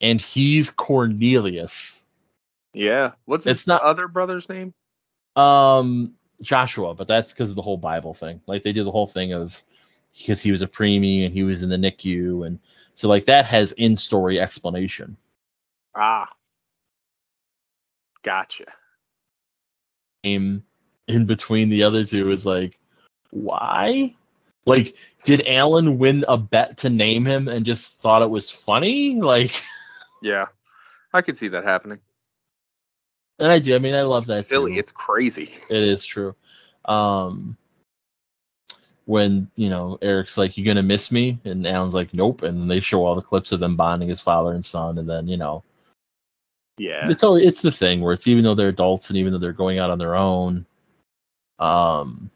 [0.00, 2.04] and he's Cornelius.
[2.72, 3.14] Yeah.
[3.24, 4.72] What's his It's not- other brother's name?
[5.34, 8.40] Um, Joshua, but that's because of the whole Bible thing.
[8.46, 9.64] Like they did the whole thing of
[10.16, 12.60] because he was a preemie and he was in the NICU, and
[12.94, 15.16] so like that has in story explanation.
[15.96, 16.32] Ah.
[18.22, 18.72] Gotcha.
[20.24, 20.64] name
[21.08, 22.78] in between the other two is like,
[23.30, 24.14] why?
[24.68, 29.20] Like, did Alan win a bet to name him and just thought it was funny?
[29.20, 29.64] Like,
[30.22, 30.46] Yeah.
[31.12, 32.00] I could see that happening.
[33.38, 33.74] and I do.
[33.74, 34.46] I mean, I love that.
[34.46, 34.74] Silly.
[34.74, 34.78] too.
[34.80, 35.50] It's crazy.
[35.70, 36.34] It is true.
[36.84, 37.56] Um,
[39.06, 42.80] when you know Eric's like, "You gonna miss me?" and Alan's like, "Nope," and they
[42.80, 45.62] show all the clips of them bonding as father and son, and then you know
[46.76, 47.08] Yeah.
[47.08, 49.52] it's always it's the thing where it's even though they're adults and even though they're
[49.52, 50.66] going out on their own,
[51.58, 52.30] um,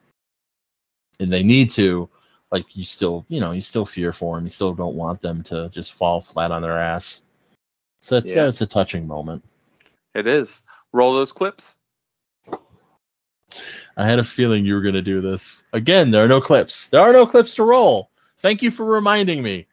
[1.20, 2.08] and they need to,
[2.52, 5.42] like you still you know you still fear for them, you still don't want them
[5.44, 7.22] to just fall flat on their ass.
[8.02, 8.42] So it's Yeah.
[8.42, 8.48] yeah.
[8.48, 9.42] it's a touching moment.
[10.14, 10.62] It is.
[10.92, 11.78] Roll those clips.
[13.96, 16.10] I had a feeling you were gonna do this again.
[16.10, 16.88] There are no clips.
[16.90, 18.10] There are no clips to roll.
[18.38, 19.66] Thank you for reminding me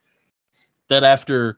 [0.89, 1.57] that after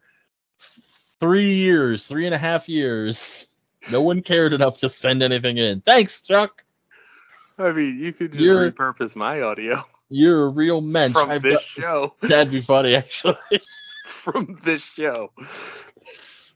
[1.19, 3.47] three years, three and a half years,
[3.91, 5.81] no one cared enough to send anything in.
[5.81, 6.63] Thanks, Chuck.
[7.57, 9.81] I mean, you could just You're- repurpose my audio
[10.13, 11.13] You're a real mensch.
[11.13, 12.15] from I've this got- show.
[12.21, 13.35] that'd be funny, actually.
[14.05, 15.31] From this show.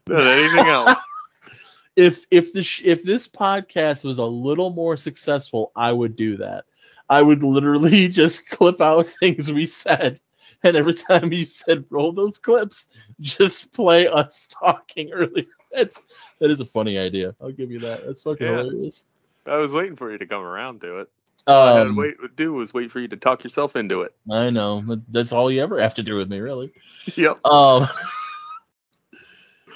[0.08, 0.98] Not anything else.
[1.96, 6.36] if if the sh- if this podcast was a little more successful, I would do
[6.36, 6.64] that.
[7.08, 10.20] I would literally just clip out things we said,
[10.62, 15.46] and every time you said roll those clips, just play us talking earlier.
[15.72, 16.02] That's
[16.40, 17.34] that is a funny idea.
[17.40, 18.04] I'll give you that.
[18.06, 18.58] That's fucking Yeah.
[18.58, 19.06] hilarious.
[19.46, 21.10] I was waiting for you to come around to it.
[21.46, 24.02] All I had to Um, wait do was wait for you to talk yourself into
[24.02, 24.14] it.
[24.30, 26.72] I know but that's all you ever have to do with me, really.
[27.14, 27.38] Yep.
[27.46, 27.86] Um,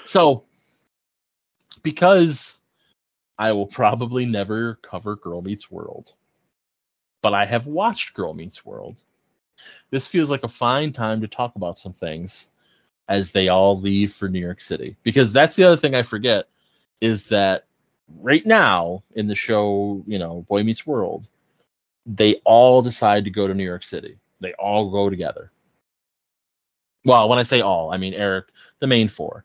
[0.04, 0.42] so,
[1.84, 2.58] because
[3.38, 6.12] I will probably never cover Girl Meets World,
[7.22, 9.00] but I have watched Girl Meets World.
[9.90, 12.50] This feels like a fine time to talk about some things
[13.08, 14.96] as they all leave for New York City.
[15.04, 16.48] Because that's the other thing I forget
[17.00, 17.64] is that
[18.18, 21.28] right now in the show, you know, Boy Meets World,
[22.06, 24.18] they all decide to go to New York City.
[24.40, 25.50] They all go together.
[27.04, 28.46] Well, when I say all, I mean Eric,
[28.78, 29.44] the main four,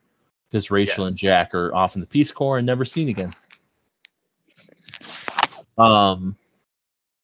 [0.50, 1.12] because Rachel Yes.
[1.12, 3.32] and Jack are off in the Peace Corps and never seen again.
[5.78, 6.38] Um,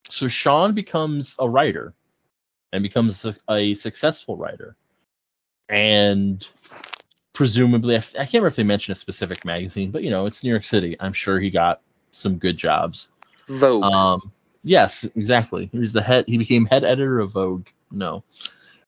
[0.10, 1.94] so Sean becomes a writer
[2.74, 4.76] and becomes a, a successful writer,
[5.70, 6.46] and
[7.34, 10.26] presumably, I, f- I can't remember if they mentioned a specific magazine, but you know,
[10.26, 10.98] it's New York City.
[11.00, 13.10] I'm sure he got some good jobs.
[13.48, 13.84] Vogue.
[13.84, 14.32] Um,
[14.64, 15.70] yes, exactly.
[15.72, 16.26] He was the head.
[16.28, 17.68] He became head editor of Vogue.
[17.92, 18.24] No,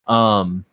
[0.08, 0.66] um,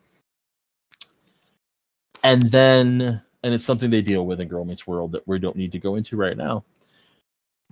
[2.22, 5.56] and then, and it's something they deal with in Girl Meets World that we don't
[5.56, 6.64] need to go into right now.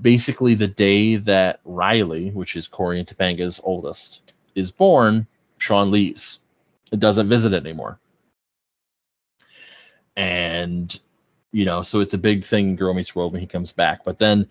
[0.01, 5.27] Basically, the day that Riley, which is Corey and Topanga's oldest, is born,
[5.59, 6.41] Sean leaves.
[6.93, 7.99] It doesn't visit anymore.
[10.17, 10.99] And,
[11.53, 14.05] you know, so it's a big thing in Girl Meets World when he comes back.
[14.05, 14.49] But then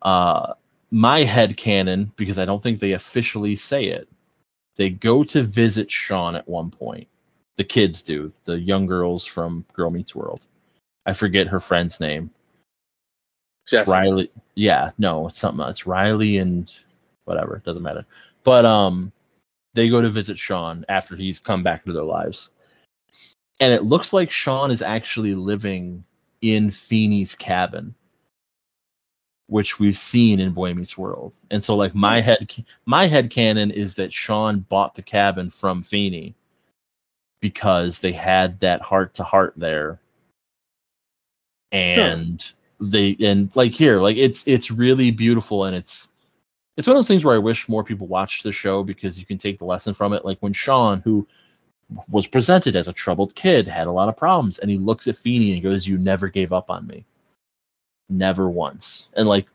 [0.00, 0.54] uh,
[0.92, 4.08] my head canon, because I don't think they officially say it,
[4.76, 7.08] they go to visit Sean at one point.
[7.56, 10.44] The kids do, the young girls from Girl Meets World.
[11.04, 12.30] I forget her friend's name.
[13.70, 14.30] It's Riley.
[14.54, 15.70] Yeah, no, it's something else.
[15.70, 16.72] It's Riley and
[17.24, 17.62] whatever.
[17.64, 18.04] Doesn't matter.
[18.44, 19.12] But um,
[19.74, 22.50] they go to visit Sean after he's come back into their lives,
[23.60, 26.04] and it looks like Sean is actually living
[26.42, 27.94] in Feeney's cabin,
[29.46, 31.36] which we've seen in Boy Meets World.
[31.50, 32.54] And so, like my head,
[32.86, 36.34] my head canon is that Sean bought the cabin from Feeney
[37.40, 40.00] because they had that heart to heart there,
[41.70, 46.08] and they and like here, like it's it's really beautiful and it's
[46.76, 49.26] it's one of those things where I wish more people watched the show because you
[49.26, 50.24] can take the lesson from it.
[50.24, 51.26] Like when Sean, who
[52.08, 55.16] was presented as a troubled kid, had a lot of problems, and he looks at
[55.16, 57.04] Feeney and goes, "You never gave up on me,
[58.08, 59.48] never once." And like,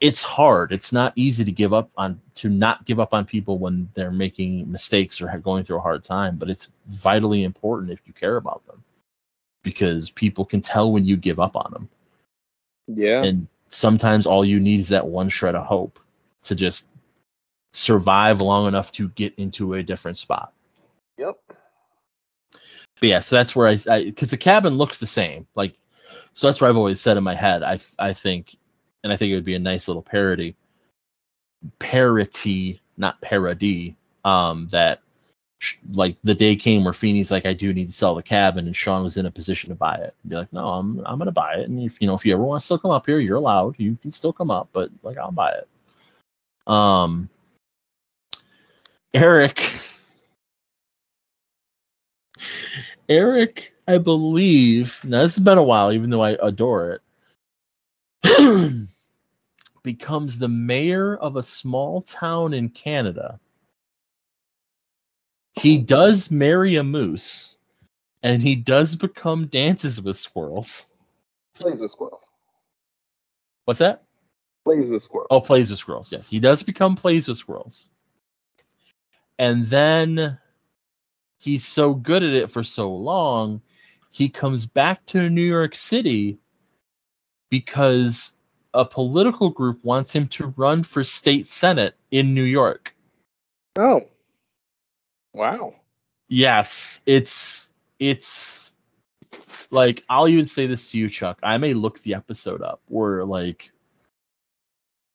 [0.00, 0.72] it's hard.
[0.72, 4.10] It's not easy to give up on to not give up on people when they're
[4.10, 6.36] making mistakes or going through a hard time.
[6.36, 8.82] But it's vitally important if you care about them,
[9.62, 11.88] because people can tell when you give up on them
[12.88, 13.22] Yeah.
[13.22, 15.98] and sometimes all you need is that one shred of hope
[16.44, 16.88] to just
[17.72, 20.52] survive long enough to get into a different spot.
[21.16, 21.38] Yep.
[23.00, 25.74] But yeah, so that's where I, because the cabin looks the same, like,
[26.34, 28.56] so that's what I've always said in my head, I, I think,
[29.04, 30.56] and I think it would be a nice little parody,
[31.80, 35.00] parity, not parody, um, that
[35.60, 38.66] sh- like the day came where Feeney's like, I do need to sell the cabin,
[38.66, 40.14] and Sean was in a position to buy it.
[40.26, 42.42] Be like, no, I'm I'm gonna buy it, and if you know if you ever
[42.44, 43.76] want to still come up here, you're allowed.
[43.78, 45.68] You can still come up, but like I'll buy it.
[46.72, 47.30] Um,
[49.14, 49.72] Eric,
[53.08, 57.00] Eric, I believe now this has been a while, even though I adore
[58.24, 58.88] it.
[59.82, 63.40] becomes the mayor of a small town in Canada.
[65.54, 65.82] He oh.
[65.82, 67.58] does marry a moose,
[68.22, 70.88] and he does become dances with squirrels.
[71.54, 72.22] Plays with squirrels.
[73.64, 74.02] What's that?
[74.64, 75.28] Plays with squirrels.
[75.30, 76.12] Oh, plays with squirrels.
[76.12, 77.88] Yes, he does become plays with squirrels.
[79.38, 80.38] And then
[81.38, 83.60] he's so good at it for so long,
[84.12, 86.38] he comes back to New York City
[87.50, 88.36] because
[88.74, 92.94] a political group wants him to run for state senate in New York.
[93.78, 94.02] Oh.
[95.32, 95.74] Wow.
[96.28, 98.70] Yes, it's it's
[99.70, 101.38] like I'll even say this to you, Chuck.
[101.42, 103.70] I may look the episode up where like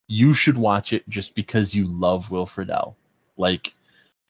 [0.08, 2.96] you should watch it just because you love Will Friedle.
[3.38, 3.76] Like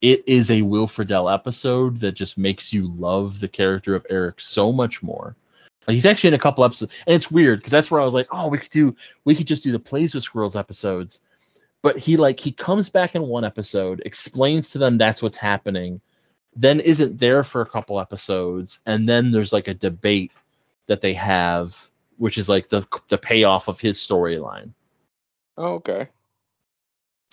[0.02, 4.40] it is a Will Friedle episode that just makes you love the character of Eric
[4.40, 5.36] so much more.
[5.88, 8.28] He's actually in a couple episodes, and it's weird because that's where I was like,
[8.32, 11.22] oh, we could do we could just do the plays with squirrels episodes.
[11.82, 16.02] But he like he comes back in one episode, explains to them that's what's happening,
[16.56, 20.34] then isn't there for a couple episodes, and then there's like a debate
[20.88, 24.72] that they have, which is like the the payoff of his storyline.
[25.56, 26.10] Oh, okay.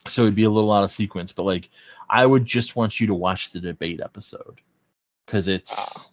[0.07, 1.71] So it'd be a little out of sequence, but like
[2.09, 4.61] I would just want you to watch the debate episode
[5.27, 6.07] because it's Ah.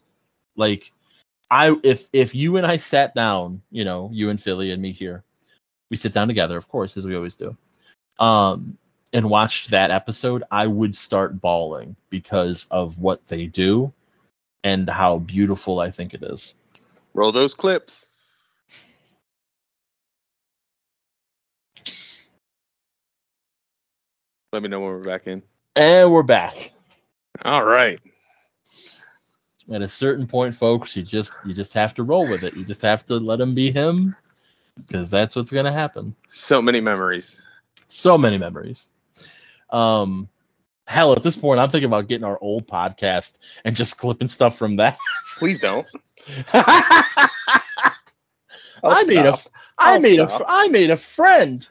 [0.56, 0.92] like
[1.50, 4.94] I if if you and I sat down, you know, you and Philly and me
[4.94, 5.24] here,
[5.90, 7.58] we sit down together, of course, as we always do,
[8.20, 8.78] um,
[9.12, 13.92] and watched that episode, I would start bawling because of what they do
[14.64, 16.56] and how beautiful I think it is.
[17.14, 18.08] Roll those clips.
[24.54, 25.44] Let me know when we're back in.
[25.78, 26.74] And we're back.
[27.46, 28.02] All right.
[29.72, 32.58] At a certain point, folks, you just you just have to roll with it.
[32.58, 34.14] You just have to let him be him
[34.76, 36.16] because that's what's gonna happen.
[36.28, 37.42] So many memories.
[37.88, 38.90] So many memories.
[39.70, 40.28] Um,
[40.86, 44.58] hell, at this point, I'm thinking about getting our old podcast and just clipping stuff
[44.58, 44.98] from that.
[45.38, 45.88] Please don't.
[46.54, 47.96] I
[48.84, 49.54] I'll made a stop.
[49.78, 50.46] I I'll made a stop.
[50.46, 51.66] I made a friend.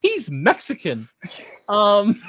[0.00, 1.08] He's Mexican.
[1.68, 2.20] Um,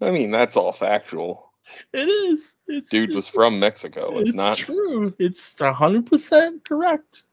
[0.00, 1.50] I mean, that's all factual.
[1.92, 2.54] it is.
[2.66, 4.18] It's, Dude was from Mexico.
[4.18, 4.56] It's, not.
[4.58, 5.14] true.
[5.18, 7.24] It's hundred percent correct.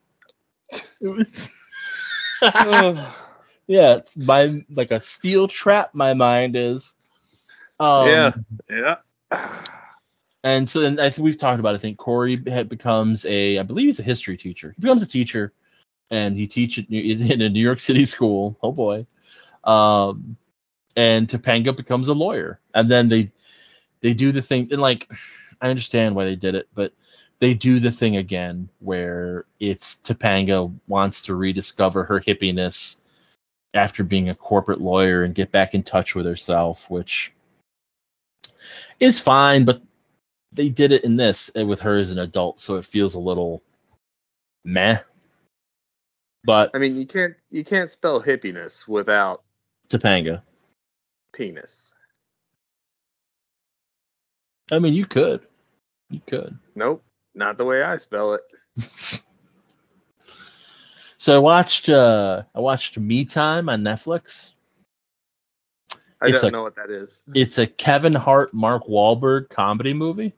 [1.00, 1.50] It was.
[3.66, 5.90] Yeah, it's my like a steel trap.
[5.94, 6.94] My mind is.
[7.78, 8.32] Um, Yeah.
[8.68, 8.96] yeah.
[10.44, 11.74] And so then I think we've talked about.
[11.74, 14.72] I think Corey becomes a, I believe he's a history teacher.
[14.76, 15.52] He becomes a teacher,
[16.12, 18.56] and he teaches in a New York City school.
[18.62, 19.06] Oh boy.
[19.64, 20.36] Um,
[20.94, 23.32] and Topanga becomes a lawyer, and then they
[24.00, 24.68] they do the thing.
[24.70, 25.10] And like,
[25.60, 26.92] I understand why they did it, but
[27.38, 32.98] they do the thing again where it's Topanga wants to rediscover her hippiness
[33.74, 37.32] after being a corporate lawyer and get back in touch with herself, which
[39.00, 39.80] is fine, but
[40.52, 43.20] they did it in this uh, with her as an adult, so it feels a
[43.20, 43.62] little
[44.64, 44.98] meh.
[46.44, 49.42] But I mean, you can't you can't spell hippiness without
[49.88, 50.42] Topanga.
[51.32, 51.94] penis.
[54.70, 55.40] I mean, you could.
[56.10, 56.58] You could.
[56.74, 58.42] Nope, not the way I spell it.
[61.18, 64.50] so I watched uh I watched Me Time on Netflix.
[66.20, 67.22] I It's don't a- know what that is.
[67.34, 70.32] It's a Kevin Hart, Mark Wahlberg comedy movie.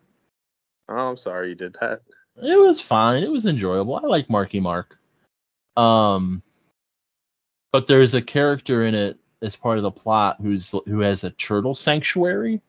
[0.89, 2.03] Oh, I'm sorry you did that.
[2.37, 3.23] It was fine.
[3.23, 3.97] It was enjoyable.
[3.97, 4.99] I like Marky Mark.
[5.77, 6.43] Um,
[7.73, 11.31] but there's a character in it as part of the plot who's who has a
[11.31, 12.61] turtle sanctuary,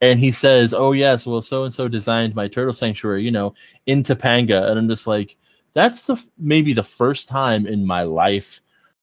[0.00, 3.54] and he says, "Oh yes, well so and so designed my turtle sanctuary, you know,
[3.86, 5.36] in Topanga," and I'm just like,
[5.74, 8.60] that's the maybe the first time in my life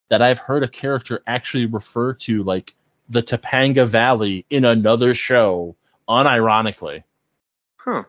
[0.09, 2.75] that I've heard a character actually refer to like
[3.09, 5.75] the Topanga Valley in another show,
[6.09, 7.03] unironically.
[7.77, 8.03] Huh.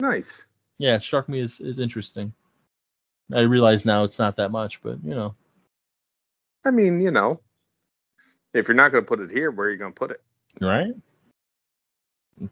[0.00, 0.48] Nice.
[0.78, 2.32] yeah, it struck me as, as interesting.
[3.32, 5.34] I realize now it's not that much, but you know,
[6.64, 7.40] I mean, you know,
[8.52, 10.22] if you're not going to put it here, where are you going to put it?
[10.60, 10.94] right?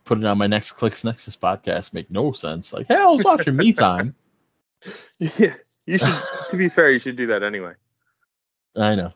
[0.04, 2.72] Put it on my next Clicks Nexus podcast make no sense.
[2.72, 4.14] Like, hey, I was watching Me Time.
[5.18, 5.54] Yeah,
[5.86, 6.22] you should.
[6.48, 7.74] to be fair, you should do that anyway.
[8.76, 9.10] I know.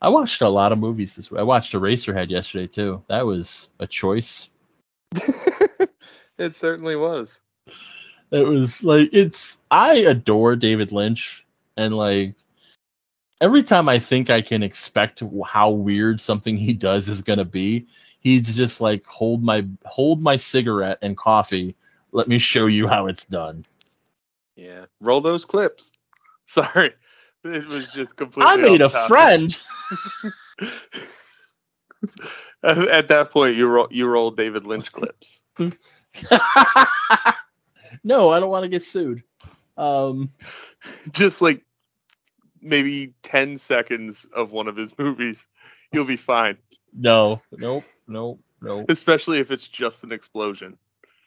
[0.00, 1.40] I watched a lot of movies this week.
[1.40, 3.02] I watched Eraserhead yesterday too.
[3.08, 4.50] That was a choice.
[6.38, 7.40] it certainly was.
[8.30, 11.44] It was like it's I adore David Lynch
[11.76, 12.34] and like
[13.40, 17.44] every time I think I can expect how weird something he does is going to
[17.44, 17.86] be,
[18.20, 21.76] he's just like hold my hold my cigarette and coffee.
[22.12, 23.64] Let me show you how it's done.
[24.56, 24.86] Yeah.
[25.00, 25.92] Roll those clips.
[26.44, 26.94] Sorry.
[27.44, 28.52] It was just completely.
[28.52, 29.08] I made a topic.
[29.08, 29.58] friend.
[32.62, 35.42] at, at that point, you roll you roll David Lynch clips.
[38.04, 39.22] No, I don't want to get sued.
[39.76, 40.30] Um
[41.12, 41.62] Just like
[42.60, 45.46] maybe ten seconds of one of his movies,
[45.92, 46.58] you'll be fine.
[46.92, 48.90] no, nope, nope, nope.
[48.90, 50.78] Especially if it's just an explosion.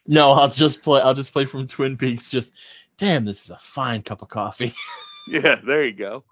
[0.08, 2.54] No, I'll just play I'll just play from Twin Peaks just
[2.98, 4.74] damn, this is a fine cup of coffee.
[5.28, 6.24] Yeah, there you go.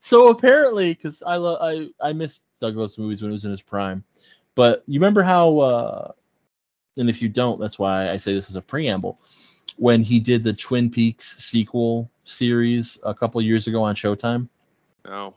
[0.00, 3.52] So apparently, because I lo- I I missed Doug Loves Movies when it was in
[3.52, 4.02] his prime,
[4.56, 5.58] but you remember how?
[5.60, 6.12] Uh,
[6.96, 9.20] and if you don't, that's why I say this is a preamble.
[9.76, 14.48] When he did the Twin Peaks sequel series a couple years ago on Showtime,
[15.04, 15.34] No.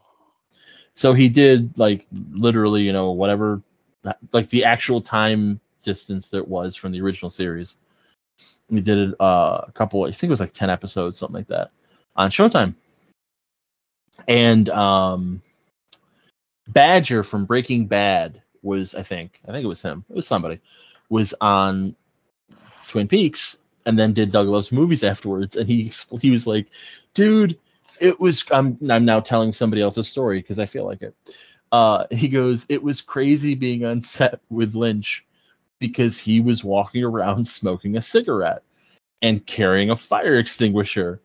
[0.94, 3.62] so he did like literally, you know, whatever,
[4.32, 7.78] like the actual time distance that was from the original series.
[8.70, 11.48] He did it uh, a couple, I think it was like ten episodes, something like
[11.48, 11.72] that,
[12.16, 12.76] on Showtime.
[14.28, 15.42] And um,
[16.68, 20.60] Badger from Breaking Bad was, I think, I think it was him, it was somebody,
[21.10, 21.96] was on
[22.88, 26.68] Twin Peaks, and then did Doug Loves Movies afterwards, and he he was like,
[27.14, 27.58] dude,
[28.00, 28.44] it was.
[28.52, 31.16] I'm I'm now telling somebody else's story because I feel like it.
[31.72, 35.26] Uh, he goes, it was crazy being on set with Lynch
[35.80, 38.64] because he was walking around smoking a cigarette
[39.22, 41.22] and carrying a fire extinguisher.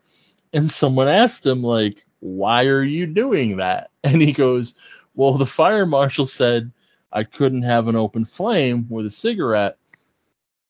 [0.53, 3.89] And someone asked him, like, why are you doing that?
[4.03, 4.75] And he goes,
[5.15, 6.71] well, the fire marshal said
[7.11, 9.77] I couldn't have an open flame with a cigarette.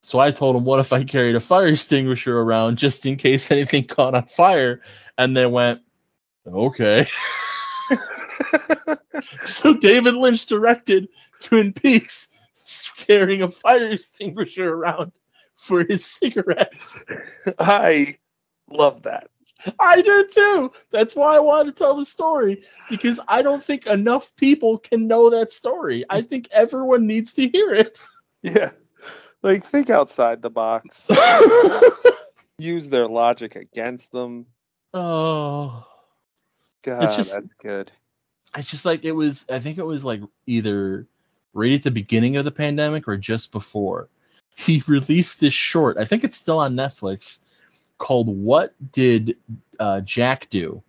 [0.06, 3.50] So I told him, what if I carried a fire extinguisher around just in case
[3.52, 4.82] anything caught on fire?
[5.18, 5.82] And they went,
[6.46, 7.08] okay.
[9.22, 11.10] so David Lynch directed
[11.42, 12.28] Twin Peaks
[12.98, 15.12] carrying a fire extinguisher around
[15.56, 17.00] for his cigarettes.
[17.58, 18.20] I
[18.70, 19.32] love that.
[19.80, 20.72] I do too.
[20.92, 25.08] That's why I wanted to tell the story because I don't think enough people can
[25.08, 26.06] know that story.
[26.08, 28.00] I think everyone needs to hear it.
[28.44, 28.70] Yeah.
[29.44, 31.08] Like think outside the box.
[32.58, 34.46] Use their logic against them.
[34.94, 35.86] oh,
[36.84, 37.92] God, it's just- that's good.
[38.58, 39.46] it's just like it was.
[39.50, 41.06] I think it was like either
[41.54, 44.08] right at the beginning of the pandemic or just before.
[44.56, 45.98] He released this short.
[45.98, 47.40] I think it's still on Netflix
[47.98, 49.38] called "What Did
[49.80, 50.82] uh, Jack Do?"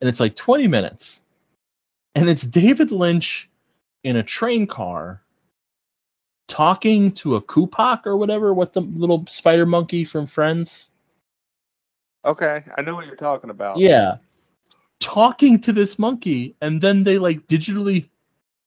[0.00, 1.20] and it's like 20 minutes,
[2.14, 3.48] and it's David Lynch
[4.04, 5.22] in a train car
[6.48, 10.90] talking to a Kupak or whatever, what the little spider monkey from Friends.
[12.24, 13.78] Okay, I know what you're talking about.
[13.78, 14.16] Yeah.
[14.98, 18.08] Talking to this monkey, and then they like digitally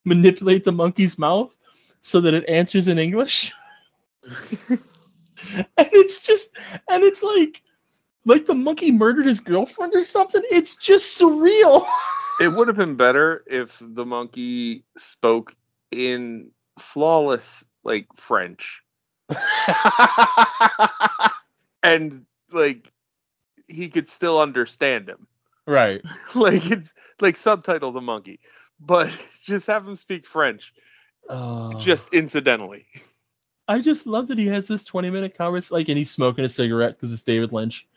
[0.06, 1.54] manipulate the monkey's mouth
[2.00, 3.52] so that it answers in English.
[4.70, 4.80] and
[5.78, 6.52] it's just,
[6.88, 7.62] and it's like,
[8.26, 10.42] like the monkey murdered his girlfriend or something.
[10.50, 11.86] It's just surreal.
[12.40, 15.56] It would have been better if the monkey spoke
[15.92, 18.84] in flawless like French
[21.84, 22.92] and like
[23.68, 25.28] he could still understand him.
[25.66, 26.02] right.
[26.36, 28.40] like it's like subtitle the monkey,
[28.80, 30.74] but just have him speak French
[31.30, 32.86] Uh, just incidentally.
[33.68, 36.50] I just love that he has this 20 minute conversation, like, and he's smoking a
[36.50, 37.88] cigarette because it's David Lynch.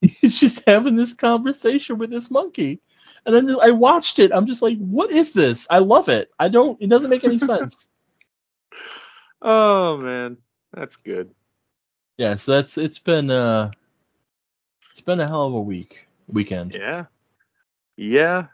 [0.00, 2.80] He's just having this conversation with this monkey.
[3.26, 4.32] And then I watched it.
[4.32, 5.66] I'm just like, what is this?
[5.68, 6.30] I love it.
[6.38, 7.88] I don't, it doesn't make any sense.
[9.42, 10.38] Oh man,
[10.72, 11.30] that's good.
[12.16, 13.70] yeah, so that's, it's been, uh,
[14.90, 16.74] it's been a hell of a week, weekend.
[16.74, 17.06] Yeah.
[17.96, 18.46] Yeah.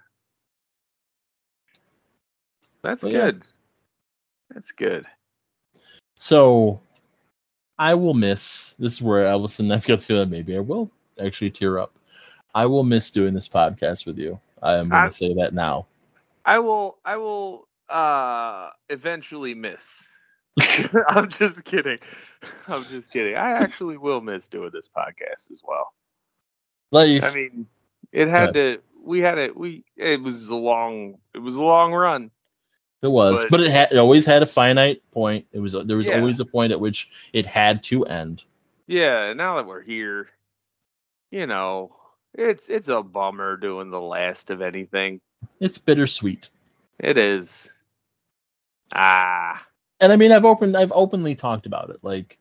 [2.83, 3.11] That's yeah.
[3.11, 3.47] good.
[4.51, 5.07] That's good.
[6.17, 6.81] So
[7.79, 11.51] I will miss, this is where Ellison, I've got the feeling maybe I will actually
[11.51, 11.93] tear up.
[12.55, 14.39] I will miss doing this podcast with you.
[14.63, 15.87] I am going I- to say that now.
[16.47, 20.09] I will I will uh eventually miss.
[21.09, 21.99] I'm just kidding.
[22.69, 23.37] I'm just kidding.
[23.37, 25.93] I actually will miss doing this podcast as well.
[26.95, 27.67] I mean,
[28.13, 31.93] it had to we had it we it was a long it was a long
[31.93, 32.31] run.
[33.03, 35.47] It was, But- but, it had it always had a finite point.
[35.53, 36.19] It was there was Yeah.
[36.19, 38.45] always a point at which it had to end.
[38.87, 40.29] Yeah, now that we're here,
[41.31, 41.97] you know,
[42.33, 45.21] it's it's a bummer doing the last of anything.
[45.61, 46.49] It's bittersweet.
[46.99, 47.75] It is.
[48.95, 49.67] Ah.
[50.01, 51.99] And I mean, I've opened I've openly talked about it.
[52.03, 52.39] Like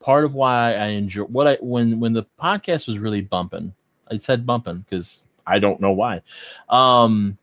[0.00, 3.74] part of why I enjoy what I when when the podcast was really bumping.
[4.10, 6.22] I said bumping because I don't know why.
[6.68, 7.38] Um,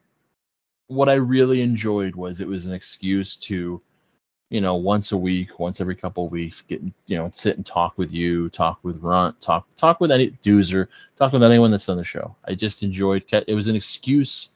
[0.88, 3.82] what I really enjoyed was it was an excuse to,
[4.50, 7.66] you know, once a week, once every couple of weeks, get you know, sit and
[7.66, 10.88] talk with you, talk with Runt, talk talk with any Doozer,
[11.18, 12.36] talk with anyone that's on the show.
[12.46, 13.24] I just enjoyed.
[13.32, 14.50] It was an excuse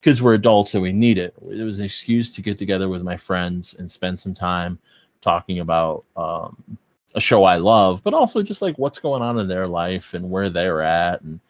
[0.00, 1.34] because we're adults and we need it.
[1.42, 4.78] It was an excuse to get together with my friends and spend some time
[5.20, 6.78] talking about um,
[7.14, 10.30] a show I love, but also just like what's going on in their life and
[10.30, 11.22] where they're at.
[11.22, 11.40] And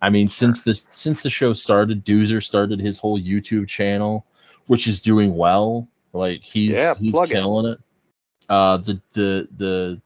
[0.00, 4.26] I mean, since the since the show started, Doozer started his whole YouTube channel,
[4.66, 5.88] which is doing well.
[6.12, 7.32] Like he's Yeah, he's plug it.
[7.32, 7.80] killing it.
[8.48, 10.02] Uh, the the the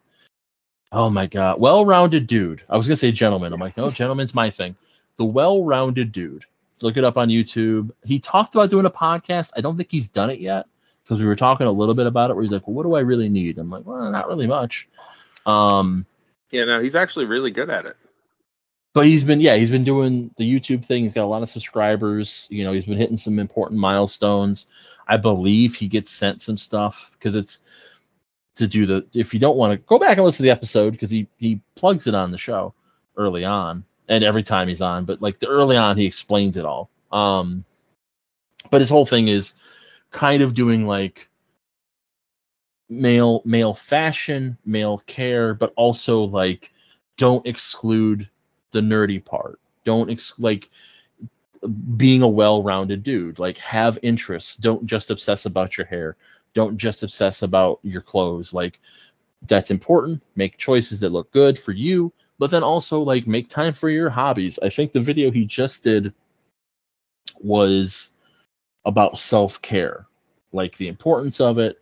[0.93, 2.63] oh my god, well-rounded dude.
[2.69, 3.53] I was gonna say gentleman.
[3.53, 4.77] I'm like, no, gentleman's my thing.
[5.17, 6.45] The well-rounded dude.
[6.81, 7.91] Look it up on YouTube.
[8.05, 9.53] He talked about doing a podcast.
[9.57, 10.67] I don't think he's done it yet
[11.05, 12.35] because we were talking a little bit about it.
[12.35, 13.59] Where he's like, well, what do I really need?
[13.59, 14.89] I'm like, well, not really much.
[15.47, 16.07] Um,
[16.51, 17.97] Yeah, no, he's actually really good at it.
[18.95, 21.49] but he's been yeah he's been doing the youtube thing he's got a lot of
[21.49, 24.67] subscribers you know he's been hitting some important milestones
[25.07, 27.61] i believe he gets sent some stuff because it's
[28.57, 30.91] to do the if you don't want to go back and listen to the episode
[30.91, 32.75] because he he plugs it on the show
[33.17, 36.65] early on and every time he's on but like the early on he explains it
[36.65, 37.65] all um
[38.71, 39.55] but his whole thing is
[40.11, 41.29] kind of doing like
[42.89, 46.73] male male fashion male care but also like
[47.19, 48.29] don't exclude
[48.71, 49.61] the nerdy part.
[49.85, 50.71] Don't ex- like
[51.97, 53.39] being a well-rounded dude.
[53.39, 54.57] Like have interests.
[54.57, 56.17] Don't just obsess about your hair.
[56.55, 58.55] Don't just obsess about your clothes.
[58.55, 58.81] Like
[59.47, 60.23] that's important.
[60.35, 64.11] Make choices that look good for you, but then also like make time for your
[64.11, 64.59] hobbies.
[64.63, 66.13] I think the video he just did
[67.41, 68.11] was
[68.85, 70.07] about self-care,
[70.53, 71.81] like the importance of it,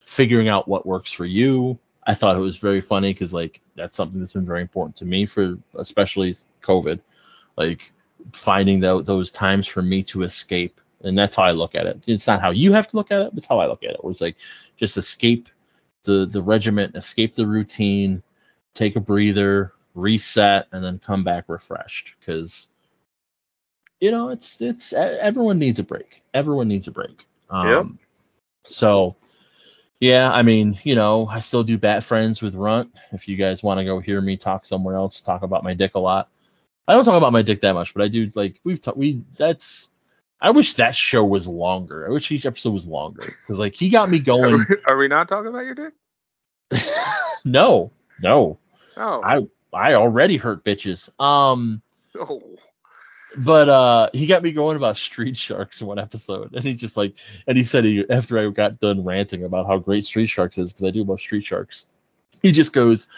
[0.00, 1.78] figuring out what works for you.
[2.06, 5.04] I thought it was very funny because like that's something that's been very important to
[5.04, 7.00] me for especially COVID,
[7.56, 7.92] like
[8.32, 12.04] finding tho- those times for me to escape, and that's how I look at it.
[12.06, 14.04] It's not how you have to look at it, it's how I look at it.
[14.04, 14.36] Where it's like
[14.76, 15.48] just escape
[16.04, 18.22] the the regiment, escape the routine,
[18.72, 22.14] take a breather, reset, and then come back refreshed.
[22.20, 22.68] Because
[24.00, 26.22] you know it's it's everyone needs a break.
[26.32, 27.26] Everyone needs a break.
[27.50, 27.66] Um,
[28.68, 29.16] So
[30.00, 32.94] yeah, I mean, you know, I still do bat friends with Runt.
[33.12, 35.94] If you guys want to go hear me talk somewhere else, talk about my dick
[35.94, 36.28] a lot.
[36.86, 38.98] I don't talk about my dick that much, but I do like we've talked.
[38.98, 39.88] We that's.
[40.38, 42.06] I wish that show was longer.
[42.06, 44.58] I wish each episode was longer because like he got me Are going.
[44.68, 45.94] we, are we not talking about your dick?
[47.44, 47.90] no,
[48.20, 48.58] no,
[48.96, 49.22] Oh.
[49.22, 49.46] I
[49.76, 51.08] I already hurt bitches.
[51.20, 51.82] Um,
[52.18, 52.42] oh.
[53.36, 56.96] but uh he got me going about street sharks in one episode and he just
[56.96, 57.14] like
[57.46, 60.72] and he said he after i got done ranting about how great street sharks is
[60.72, 61.86] because i do love street sharks
[62.40, 63.08] he just goes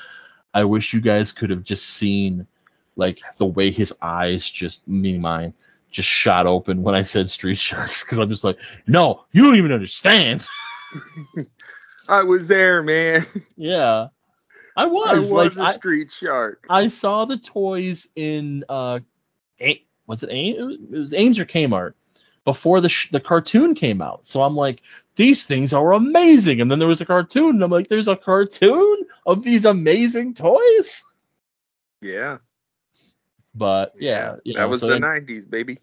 [0.53, 2.47] i wish you guys could have just seen
[2.97, 5.55] like the way his eyes just meaning mine
[5.91, 9.57] just shot open when i said street sharks because i'm just like no you don't
[9.57, 10.47] even understand
[12.09, 13.27] I was there, man.
[13.57, 14.09] yeah
[14.83, 16.67] I was, I like a a I, street shark.
[16.71, 19.01] I saw the toys in uh,
[19.61, 20.79] A- was it Ames?
[20.93, 21.95] It was Ames or Kmart
[22.45, 24.25] before the sh- the cartoon came out.
[24.25, 24.81] So I'm like,
[25.17, 26.61] these things are amazing.
[26.61, 30.35] And then there was a cartoon, and I'm like, there's a cartoon of these amazing
[30.35, 31.05] toys.
[32.01, 32.39] yeah.
[33.55, 35.79] But yeah, you that know, was so the then- '90s, baby.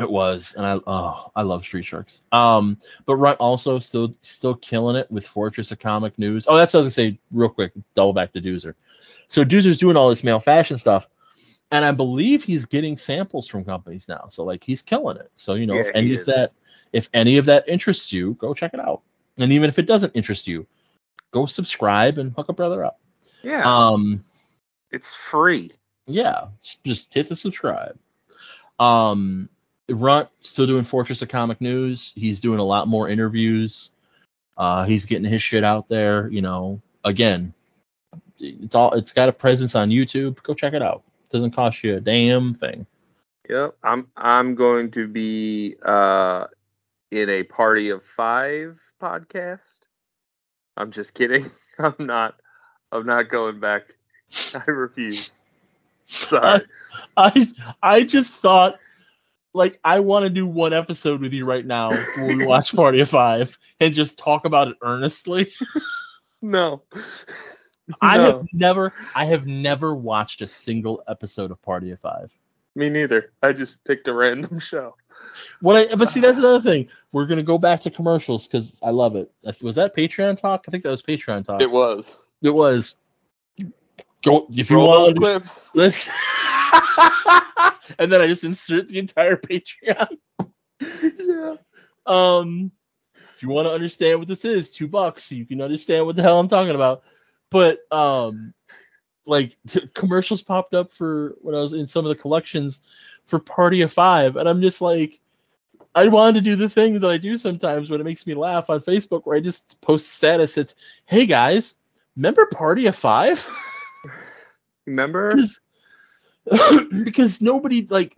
[0.00, 2.22] It was, and I oh I love Street Sharks.
[2.32, 6.46] Um, but Runt also still still killing it with Fortress of Comic News.
[6.48, 7.72] Oh, that's what I was gonna say real quick.
[7.94, 8.74] Double back to Doozer.
[9.28, 11.08] So Doozer's doing all this male fashion stuff,
[11.70, 14.26] and I believe he's getting samples from companies now.
[14.28, 15.30] So like he's killing it.
[15.34, 16.52] So you know if any of that
[16.92, 19.02] if any of that interests you, go check it out.
[19.38, 20.66] And even if it doesn't interest you,
[21.32, 22.98] go subscribe and hook a brother up.
[23.42, 24.24] Yeah, Um,
[24.90, 25.70] it's free.
[26.06, 26.48] yeah,
[26.82, 27.98] just hit the subscribe.
[28.78, 29.48] Um,
[29.88, 32.12] Runt still doing Fortress of Comic News.
[32.14, 33.90] He's doing a lot more interviews.
[34.56, 36.28] Uh, he's getting his shit out there.
[36.28, 37.52] You know, again,
[38.38, 40.42] it's all it's got a presence on YouTube.
[40.42, 41.02] Go check it out.
[41.24, 42.86] It doesn't cost you a damn thing.
[43.48, 43.76] Yep.
[43.82, 46.46] I'm I'm going to be uh
[47.10, 49.80] in a party of five podcast.
[50.76, 51.44] I'm just kidding.
[51.78, 52.34] I'm not
[52.90, 53.82] I'm not going back.
[54.54, 55.38] I refuse.
[56.06, 56.62] Sorry.
[57.16, 57.48] I
[57.82, 58.78] I just thought
[59.54, 63.00] like I want to do one episode with you right now when we watch Party
[63.00, 65.52] of Five and just talk about it earnestly.
[66.40, 66.82] no.
[68.00, 72.36] I No, have never I have never watched a single episode of Party of Five.
[72.74, 73.32] me neither.
[73.42, 74.96] I just picked a random show.
[75.60, 76.88] What I but see that's another thing.
[77.12, 79.30] We're gonna go back to commercials because I love it.
[79.60, 80.64] Was that Patreon talk?
[80.66, 81.60] I think that was Patreon talk.
[81.60, 82.18] It was.
[82.40, 82.94] It was.
[84.22, 85.16] Go if you want.
[85.16, 85.70] clips.
[85.74, 86.08] Let's.
[87.98, 90.16] and then I just insert the entire Patreon.
[90.80, 91.56] yeah.
[92.06, 92.72] Um,
[93.14, 96.22] if you want to understand what this is, two bucks, you can understand what the
[96.22, 97.02] hell I'm talking about.
[97.50, 98.54] But um,
[99.26, 102.80] like t- commercials popped up for when I was in some of the collections
[103.26, 105.20] for Party of Five, and I'm just like,
[105.94, 108.70] I wanted to do the thing that I do sometimes when it makes me laugh
[108.70, 110.56] on Facebook, where I just post status.
[110.56, 111.74] It's, hey guys,
[112.16, 113.46] remember Party of Five?
[114.86, 115.34] Remember?
[117.04, 118.16] because nobody like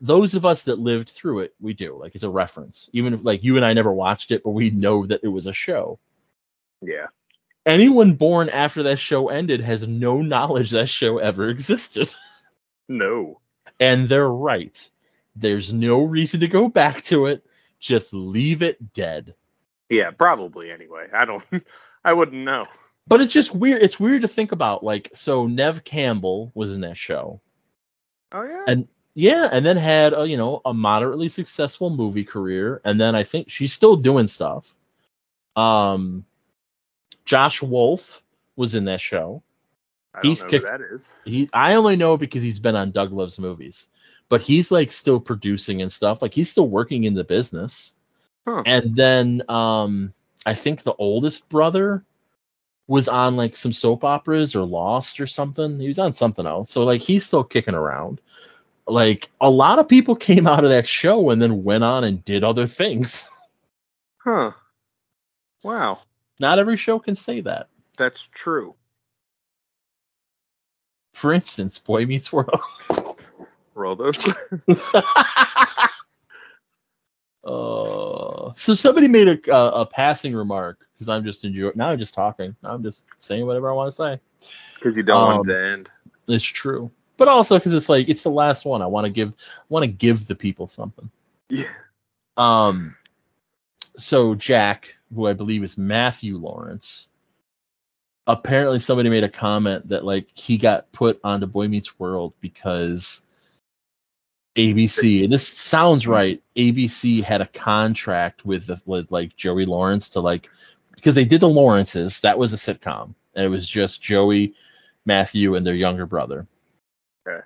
[0.00, 3.24] those of us that lived through it we do like it's a reference even if
[3.24, 5.98] like you and i never watched it but we know that it was a show
[6.82, 7.06] Yeah.
[7.64, 12.12] anyone born after that show ended has no knowledge that show ever existed
[12.88, 13.40] No.
[13.80, 14.90] and they're right
[15.34, 17.44] there's no reason to go back to it
[17.80, 19.34] just leave it dead
[19.88, 21.08] Yeah, probably anyway.
[21.12, 21.44] I don't
[22.04, 22.66] I wouldn't know.
[23.08, 26.80] But it's just weird it's weird to think about like so Neve Campbell was in
[26.82, 27.40] that show
[28.32, 28.64] Oh yeah.
[28.66, 33.14] and yeah, and then had a you know a moderately successful movie career, and then
[33.14, 34.74] I think she's still doing stuff.
[35.56, 36.26] Um,
[37.24, 38.22] Josh Wolf
[38.56, 39.42] was in that show.
[40.14, 41.14] I don't he's know kick- who that is.
[41.24, 43.88] He I only know because he's been on Doug Loves Movies,
[44.28, 46.20] but he's like still producing and stuff.
[46.20, 47.94] Like he's still working in the business.
[48.46, 48.64] Huh.
[48.66, 50.12] And then um,
[50.44, 52.04] I think the oldest brother
[52.88, 55.80] was on like some soap operas or Lost or something.
[55.80, 56.70] He was on something else.
[56.70, 58.20] So like he's still kicking around.
[58.86, 62.24] Like a lot of people came out of that show and then went on and
[62.24, 63.28] did other things.
[64.18, 64.50] Huh.
[65.62, 66.00] Wow.
[66.40, 67.68] Not every show can say that.
[67.96, 68.74] That's true.
[71.14, 72.60] For instance, Boy Meets World.
[73.76, 74.20] Roll those.
[77.46, 78.15] Oh.
[78.46, 81.72] Uh, so somebody made a, a, a passing remark because I'm just enjoying.
[81.74, 82.56] Now I'm just talking.
[82.62, 84.20] I'm just saying whatever I want to say.
[84.74, 85.90] Because you don't Um, want it to end.
[86.28, 88.82] It's true, but also because it's like it's the last one.
[88.82, 89.34] I want to give
[89.68, 91.10] want to give the people something.
[91.48, 91.64] Yeah.
[92.36, 92.96] Um,
[93.96, 97.08] so Jack, who I believe is Matthew Lawrence,
[98.26, 103.24] apparently somebody made a comment that like he got put onto Boy Meets World because
[104.56, 106.42] ABC, and this sounds right.
[106.56, 110.50] ABC had a contract with the with like Joey Lawrence to like
[110.94, 112.20] because they did the Lawrences.
[112.20, 114.54] That was a sitcom, and it was just Joey,
[115.04, 116.46] Matthew, and their younger brother.
[117.26, 117.44] Okay.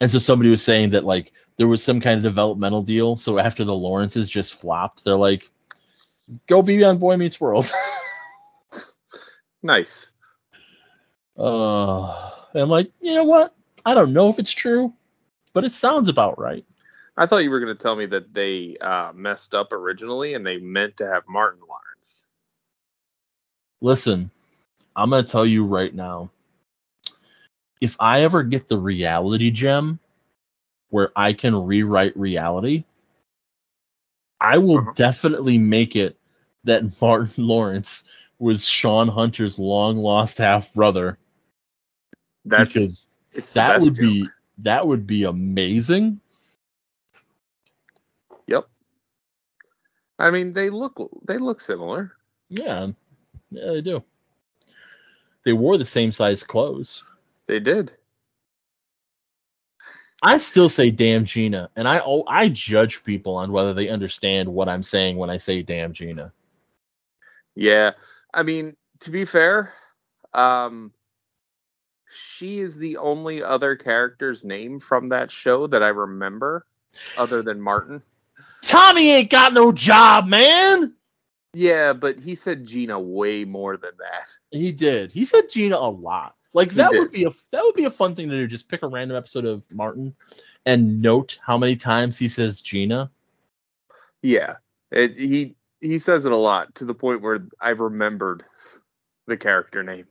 [0.00, 3.14] And so somebody was saying that like there was some kind of developmental deal.
[3.14, 5.48] So after the Lawrences just flopped, they're like,
[6.48, 7.70] "Go be on Boy Meets World."
[9.62, 10.10] Nice.
[11.38, 13.54] uh, and I'm like, you know what?
[13.84, 14.92] I don't know if it's true,
[15.54, 16.64] but it sounds about right.
[17.16, 20.46] I thought you were going to tell me that they uh, messed up originally and
[20.46, 22.28] they meant to have Martin Lawrence.
[23.82, 24.30] Listen,
[24.96, 26.30] I'm gonna tell you right now.
[27.80, 30.00] If I ever get the reality gem
[30.90, 32.84] where I can rewrite reality,
[34.40, 34.94] I will Uh-huh.
[34.94, 36.18] definitely make it
[36.64, 38.04] that Martin Lawrence
[38.38, 41.18] was Sean Hunter's long lost half brother.
[42.46, 43.98] That's because it's that would joke.
[43.98, 44.32] be
[44.62, 46.20] that would be amazing.
[48.46, 48.68] Yep.
[50.18, 52.12] I mean, they look they look similar.
[52.48, 52.88] Yeah,
[53.50, 54.02] yeah, they do.
[55.44, 57.02] They wore the same size clothes.
[57.46, 57.92] They did.
[60.22, 64.48] I still say "damn Gina," and I oh, I judge people on whether they understand
[64.48, 66.32] what I'm saying when I say "damn Gina."
[67.56, 67.92] Yeah.
[68.32, 69.72] I mean, to be fair,
[70.32, 70.92] um
[72.12, 76.66] she is the only other character's name from that show that I remember
[77.18, 78.02] other than Martin.
[78.62, 80.94] Tommy ain't got no job, man.
[81.54, 84.28] Yeah, but he said Gina way more than that.
[84.50, 85.12] He did.
[85.12, 86.34] He said Gina a lot.
[86.54, 86.98] Like He that did.
[87.00, 88.46] would be a that would be a fun thing to do.
[88.46, 90.14] Just pick a random episode of Martin
[90.66, 93.10] and note how many times he says Gina.
[94.22, 94.56] Yeah.
[94.90, 98.44] It, he he says it a lot to the point where I've remembered
[99.26, 100.06] the character name.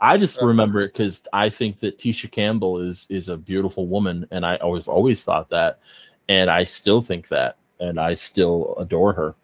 [0.00, 4.26] I just remember it because I think that Tisha Campbell is is a beautiful woman,
[4.30, 5.80] and I always always thought that,
[6.28, 9.34] and I still think that, and I still adore her.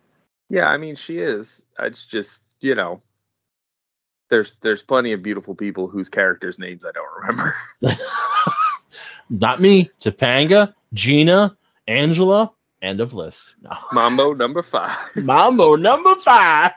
[0.48, 1.64] Yeah, I mean she is.
[1.78, 3.00] It's just, you know,
[4.30, 7.54] there's there's plenty of beautiful people whose characters' names I don't remember.
[9.30, 13.57] Not me, Topanga, Gina, Angela, end of list.
[13.61, 13.76] No.
[13.92, 14.96] Mambo number five.
[15.16, 16.72] Mambo number five.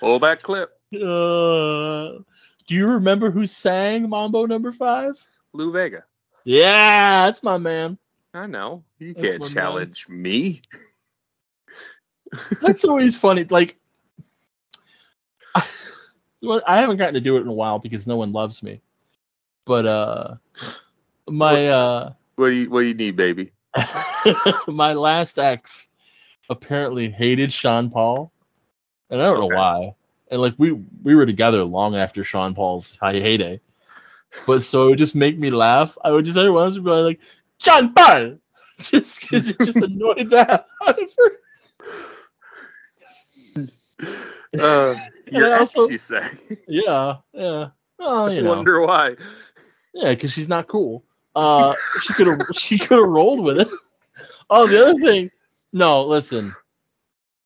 [0.00, 0.70] Hold that clip.
[0.94, 2.18] Uh,
[2.66, 5.22] do you remember who sang Mambo number five?
[5.52, 6.04] Lou Bega.
[6.44, 7.98] Yeah, that's my man.
[8.34, 8.84] I know.
[8.98, 9.52] You That's can't my man.
[9.52, 10.62] challenge me.
[12.60, 13.44] That's always funny.
[13.44, 13.78] Like,
[16.42, 18.80] well, I haven't gotten to do it in a while because no one loves me.
[19.64, 20.34] But uh,
[21.28, 23.52] my uh, What do you what do you need, baby?
[24.68, 25.88] my last ex
[26.52, 28.32] apparently hated Sean Paul,
[29.10, 29.48] and I don't Okay.
[29.48, 29.94] know why.
[30.30, 33.60] And like we we were together long after Sean Paul's high heyday,
[34.46, 35.98] but so it would just make me laugh.
[36.02, 37.20] I would just every once in a while like
[37.58, 38.38] Sean Paul,
[38.78, 41.30] just because it just annoyed hell out of her.
[44.58, 44.94] Uh,
[45.30, 46.22] your ex, also- you say?
[46.68, 47.68] Yeah, yeah.
[47.98, 49.16] Well, you I know, wonder why.
[49.94, 51.04] yeah, because she's not cool.
[51.36, 53.68] Uh, she could have she could have rolled with it.
[54.50, 55.30] Oh, the other thing.
[55.72, 56.52] No, listen.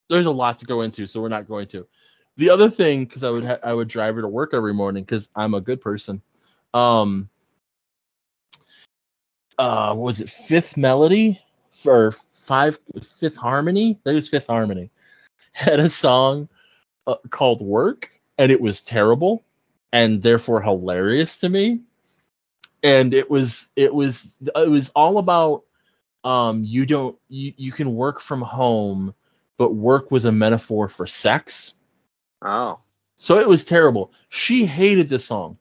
[0.09, 1.87] There's a lot to go into, so we're not going to.
[2.37, 5.05] The other thing, because I would ha- I would drive her to work every morning
[5.05, 6.23] because I'm a good person.
[6.75, 7.29] Um.
[9.59, 13.99] Uh, was it Fifth Melody for five Fifth Harmony?
[14.05, 14.91] It was Fifth Harmony.
[15.53, 16.49] Had a song
[17.07, 19.45] uh, called Work, and it was terrible,
[19.93, 21.81] and therefore hilarious to me
[22.83, 25.65] and it was it was it was all about
[26.27, 29.15] um you don't you, you can work from home
[29.59, 31.73] but work was a metaphor for sex.
[32.43, 32.81] Oh,
[33.15, 34.13] so it was terrible.
[34.29, 35.57] She hated the song.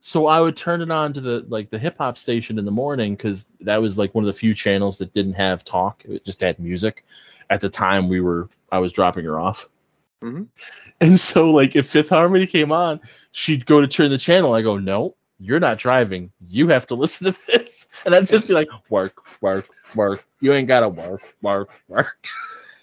[0.00, 2.70] So i would turn it on to the like the hip hop station in the
[2.70, 6.02] morning because that was like one of the few channels that didn't have talk.
[6.06, 7.04] It just had music.
[7.50, 9.68] At the time we were i was dropping her off.
[10.22, 10.48] Mhm.
[11.00, 13.00] and so like if fifth harmony came on
[13.32, 14.54] she'd go to turn the channel.
[14.54, 18.48] I go no you're not driving you have to listen to this and i'd just
[18.48, 22.26] be like work work work you ain't gotta work work work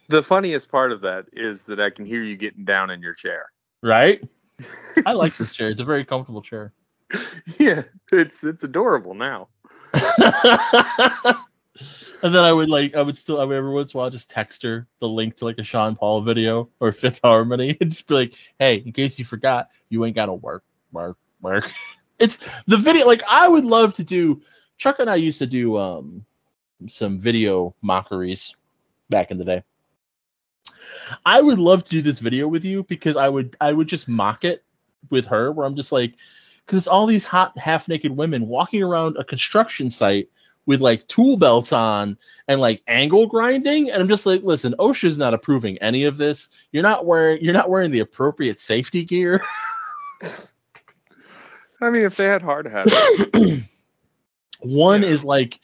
[0.10, 3.14] the funniest part of that is that I can hear you getting down in your
[3.14, 3.46] chair.
[3.82, 4.22] right
[5.06, 6.74] i like this chair it's a very comfortable chair
[7.60, 9.50] yeah, it's it's adorable now.
[9.94, 10.14] and
[12.22, 14.30] then I would like I would still I would every once in a while just
[14.30, 18.08] text her the link to like a Sean Paul video or Fifth Harmony and just
[18.08, 21.72] be like, hey, in case you forgot, you ain't gotta work, work, work.
[22.20, 24.42] It's the video like I would love to do
[24.78, 26.26] Chuck and I used to do um
[26.88, 28.56] some video mockeries
[29.10, 29.64] back in the day.
[31.26, 34.08] I would love to do this video with you because I would I would just
[34.08, 34.64] mock it
[35.10, 36.16] with her where I'm just like
[36.66, 40.30] because it's all these hot half naked women walking around a construction site
[40.66, 43.90] with like tool belts on and like angle grinding.
[43.90, 46.50] And I'm just like listen OSHA's not approving any of this.
[46.72, 49.44] You're not wearing you're not wearing the appropriate safety gear
[51.84, 52.94] I mean, if they had hard hats,
[54.60, 55.10] one Yeah.
[55.10, 55.60] is like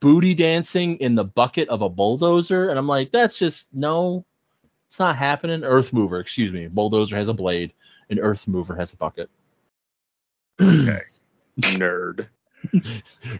[0.00, 4.24] booty dancing in the bucket of a bulldozer and I'm like that's just no
[4.86, 7.72] it's not happening earth mover excuse me bulldozer has a blade
[8.10, 9.30] and earth mover has a bucket
[10.60, 10.98] okay,
[11.60, 12.28] nerd.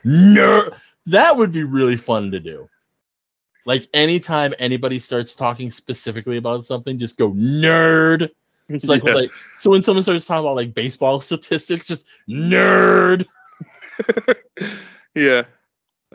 [0.05, 0.75] Nerd.
[1.07, 2.69] That would be really fun to do.
[3.65, 8.31] Like anytime anybody starts talking specifically about something, just go nerd.
[8.69, 9.15] It's like, Yeah.
[9.15, 13.27] like so when someone starts talking about like baseball statistics, just nerd.
[15.15, 15.45] yeah.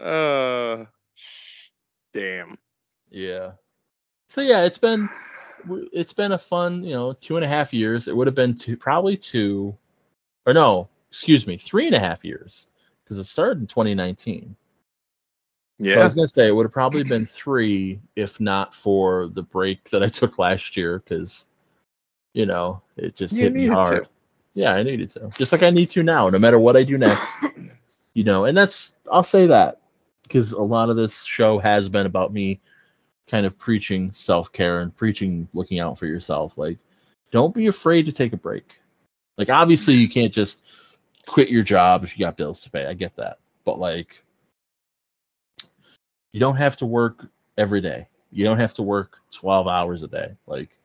[0.01, 0.85] Uh,
[2.13, 2.57] Damn.
[3.09, 3.51] Yeah.
[4.29, 5.09] So yeah, it's been
[5.91, 8.07] it's been a fun, you know, two and a half years.
[8.07, 9.77] It would have been two, probably two,
[10.45, 12.67] or no, excuse me, three and a half years
[13.03, 14.55] because it started in 2019.
[15.79, 15.93] Yeah.
[15.93, 19.43] So I was gonna say it would have probably been three if not for the
[19.43, 21.45] break that I took last year because,
[22.37, 24.03] you know, it just You hit me hard.
[24.03, 24.09] to.
[24.53, 25.31] Yeah, I needed to.
[25.35, 27.35] Just like I need to now, no matter what I do next.
[28.13, 29.81] you know, and that's I'll say that
[30.21, 32.59] because a lot of this show has been about me
[33.25, 36.59] kind of preaching self-care and preaching looking out for yourself.
[36.59, 36.77] Like,
[37.31, 38.81] don't be afraid to take a break.
[39.39, 40.63] Like, obviously, you can't just
[41.25, 42.85] quit your job if you got bills to pay.
[42.85, 44.23] I get that, but like,
[46.33, 48.07] you don't have to work every day.
[48.31, 50.35] You don't have to work 12 hours a day.
[50.45, 50.77] Like,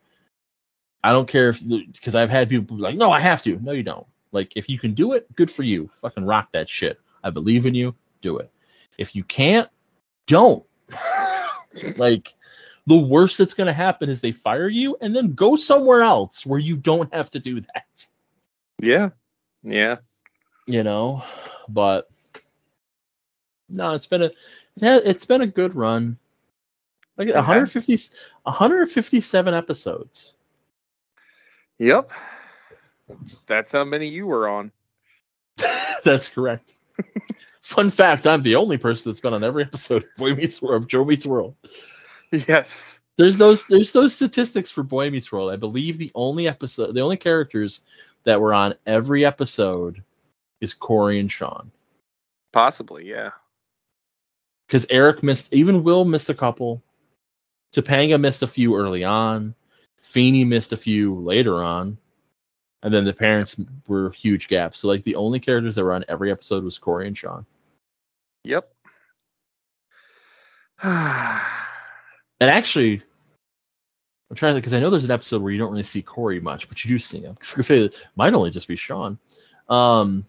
[1.03, 3.59] I don't care if because I've had people be like, no, I have to.
[3.61, 4.07] No, you don't.
[4.31, 5.89] Like, if you can do it, good for you.
[6.01, 6.99] Fucking rock that shit.
[7.23, 7.95] I believe in you.
[8.21, 8.51] Do it.
[8.97, 9.69] If you can't,
[10.27, 10.65] don't.
[11.97, 12.33] like,
[12.87, 16.45] the worst that's going to happen is they fire you and then go somewhere else
[16.45, 18.07] where you don't have to do that.
[18.81, 19.09] Yeah.
[19.61, 19.97] Yeah.
[20.67, 21.23] You know,
[21.67, 22.09] but
[23.69, 24.31] no, it's been a
[24.81, 26.17] it's been a good run.
[27.17, 27.97] Like 150
[28.43, 30.33] 157 episodes.
[31.83, 32.11] Yep.
[33.45, 34.71] That's how many you were on.
[36.05, 36.75] That's correct.
[37.61, 40.81] Fun fact: I'm the only person that's been on every episode of Boy Meets World,
[40.81, 41.55] of Joe Meets World.
[42.31, 43.01] Yes.
[43.17, 45.51] There's those there's those statistics for Boy Meets World.
[45.51, 47.81] I believe the only episode, the only characters
[48.23, 50.03] that were on every episode
[50.61, 51.71] is Corey and Sean.
[52.53, 53.31] Possibly, yeah.
[54.67, 56.81] Because Eric missed, even Will missed a couple.
[57.75, 59.53] Topanga missed a few early on.
[60.03, 61.97] Feeney missed a few later on.
[62.83, 63.55] And then the parents
[63.87, 64.79] were huge gaps.
[64.79, 67.45] So like the only characters that were on every episode was Corey and Sean.
[68.43, 68.69] Yep.
[72.39, 73.01] And actually,
[74.29, 76.41] I'm trying to because I know there's an episode where you don't really see Corey
[76.41, 77.35] much, but you do see him.
[77.35, 79.17] Gonna say it might only just be Sean.
[79.69, 80.25] Um,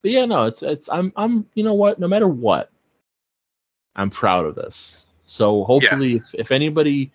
[0.00, 2.70] but yeah, no, it's it's I'm I'm you know what, no matter what,
[3.94, 5.04] I'm proud of this.
[5.24, 6.32] So hopefully, Yes.
[6.32, 7.10] if if anybody,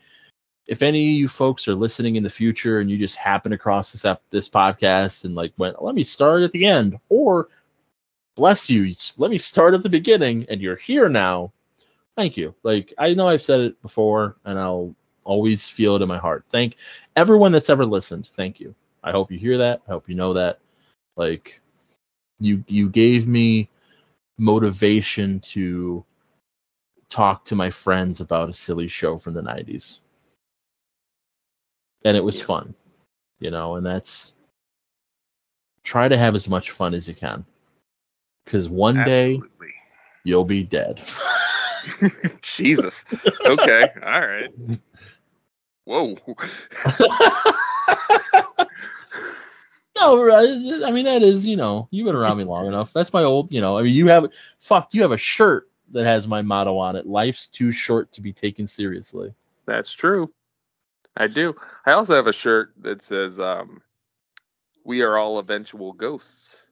[0.67, 3.91] if any of you folks are listening in the future and you just happen across
[3.91, 7.47] this ep- this podcast and like went, let me start at the end, or
[8.35, 11.51] bless you, let me start at the beginning, and you're here now.
[12.15, 12.55] Thank you.
[12.63, 14.93] Like I know I've said it before, and I'll
[15.23, 16.45] always feel it in my heart.
[16.49, 16.77] Thank
[17.15, 18.27] everyone that's ever listened.
[18.27, 18.75] Thank you.
[19.03, 19.81] I hope you hear that.
[19.87, 20.59] I hope you know that.
[21.15, 21.61] Like
[22.39, 23.69] you you gave me
[24.37, 26.05] motivation to
[27.09, 29.99] talk to my friends about a silly show from the 90s.
[32.03, 32.45] And it was Yeah.
[32.45, 32.75] fun.
[33.39, 34.33] You know, and that's
[35.83, 37.45] try to have as much fun as you can.
[38.45, 39.39] Cuz one day
[40.23, 41.01] you'll be dead.
[42.41, 43.05] Jesus.
[43.45, 43.89] Okay.
[44.03, 44.49] All right.
[45.85, 46.15] Whoa.
[49.99, 50.29] No,
[50.85, 52.93] I mean that is, you know, you've been around me long enough.
[52.93, 53.77] That's my old, you know.
[53.77, 54.27] I mean, you have,
[54.59, 58.21] fuck, you have a shirt that has my motto on it: "Life's too short to
[58.21, 59.33] be taken seriously."
[59.65, 60.31] That's true.
[61.17, 61.55] I do.
[61.85, 63.81] I also have a shirt that says, um,
[64.85, 66.69] "We are all eventual ghosts."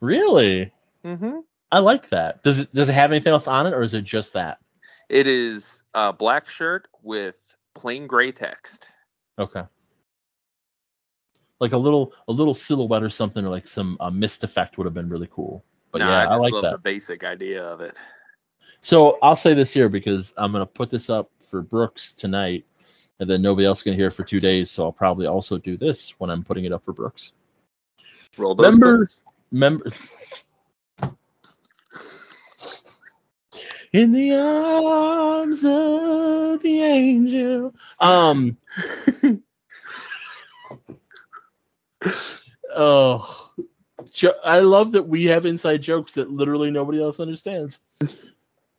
[0.00, 0.72] Really,
[1.04, 1.40] Mm-hmm.
[1.70, 2.42] I like that.
[2.42, 4.58] Does it does it have anything else on it, or is it just that?
[5.08, 8.88] It is a black shirt with plain gray text.
[9.38, 9.62] Okay.
[11.60, 14.84] Like a little a little silhouette or something, or like some a mist effect would
[14.84, 15.64] have been really cool.
[15.90, 16.72] But Nah, yeah, I I, like love that.
[16.72, 17.94] the basic idea of it.
[18.80, 22.64] So I'll say this here because I'm gonna put this up for Brooks tonight,
[23.20, 24.70] and then nobody else can hear for two days.
[24.70, 27.32] So I'll probably also do this when I'm putting it up for Brooks.
[28.36, 29.22] Roll those Remember- clips.
[29.50, 29.90] Member.
[33.92, 37.74] In the arms of the angel.
[37.98, 38.58] Um.
[42.74, 43.50] oh,
[44.44, 47.80] I love that we have inside jokes that literally nobody else understands.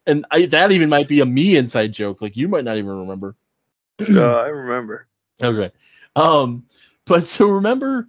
[0.06, 2.22] And I, that even might be a me inside joke.
[2.22, 3.36] Like you might not even remember.
[4.00, 4.06] Uh,
[4.40, 5.08] I remember.
[5.42, 5.72] Okay.
[6.16, 6.66] Um,
[7.06, 8.08] but so remember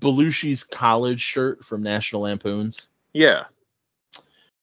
[0.00, 2.88] Belushi's college shirt from National Lampoons?
[3.12, 3.44] Yeah,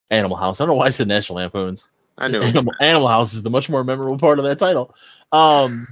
[0.10, 0.60] Animal House.
[0.60, 1.88] I don't know why I said National Lampoons.
[2.18, 2.42] I knew.
[2.42, 4.96] Animal, Animal House is the much more memorable part of that title.
[5.32, 5.88] Um,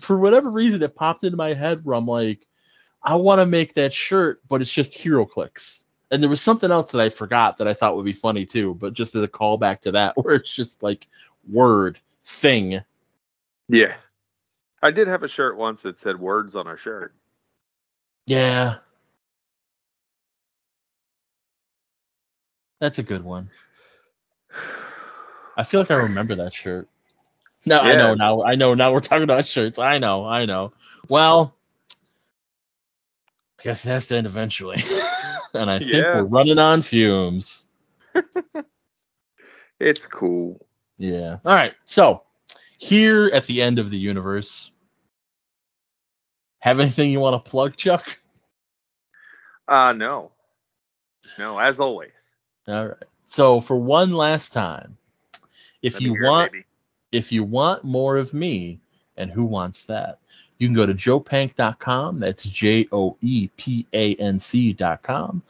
[0.00, 2.46] for whatever reason, it popped into my head where I'm like,
[3.02, 5.84] I want to make that shirt, but it's just Hero Clicks.
[6.10, 8.74] And there was something else that I forgot that I thought would be funny too,
[8.74, 11.06] but just as a callback to that, where it's just like
[11.48, 12.80] word thing.
[13.68, 13.96] Yeah,
[14.82, 17.14] I did have a shirt once that said words on a shirt.
[18.26, 18.76] Yeah.
[22.80, 23.46] That's a good one.
[25.56, 26.88] I feel like I remember that shirt.
[27.64, 28.42] No, I know now.
[28.42, 28.92] I know now.
[28.92, 29.78] We're talking about shirts.
[29.78, 30.26] I know.
[30.26, 30.72] I know.
[31.08, 31.54] Well,
[33.58, 34.82] I guess it has to end eventually,
[35.54, 36.16] and I think Yeah.
[36.16, 37.66] we're running on fumes.
[39.80, 40.64] It's cool.
[40.98, 41.38] Yeah.
[41.44, 41.74] All right.
[41.84, 42.22] So
[42.78, 44.70] here at the end of the universe,
[46.60, 48.18] have anything you want to plug, Chuck?
[49.66, 50.32] Uh no.
[51.38, 52.34] No, as always.
[52.68, 52.96] All right.
[53.26, 54.96] So for one last time,
[55.82, 56.52] if Let you hear it, want
[57.12, 58.80] if you want more of me,
[59.16, 60.18] and who wants that?
[60.58, 62.20] You can go to joepank.com.
[62.20, 65.42] That's J O E P A N C.com.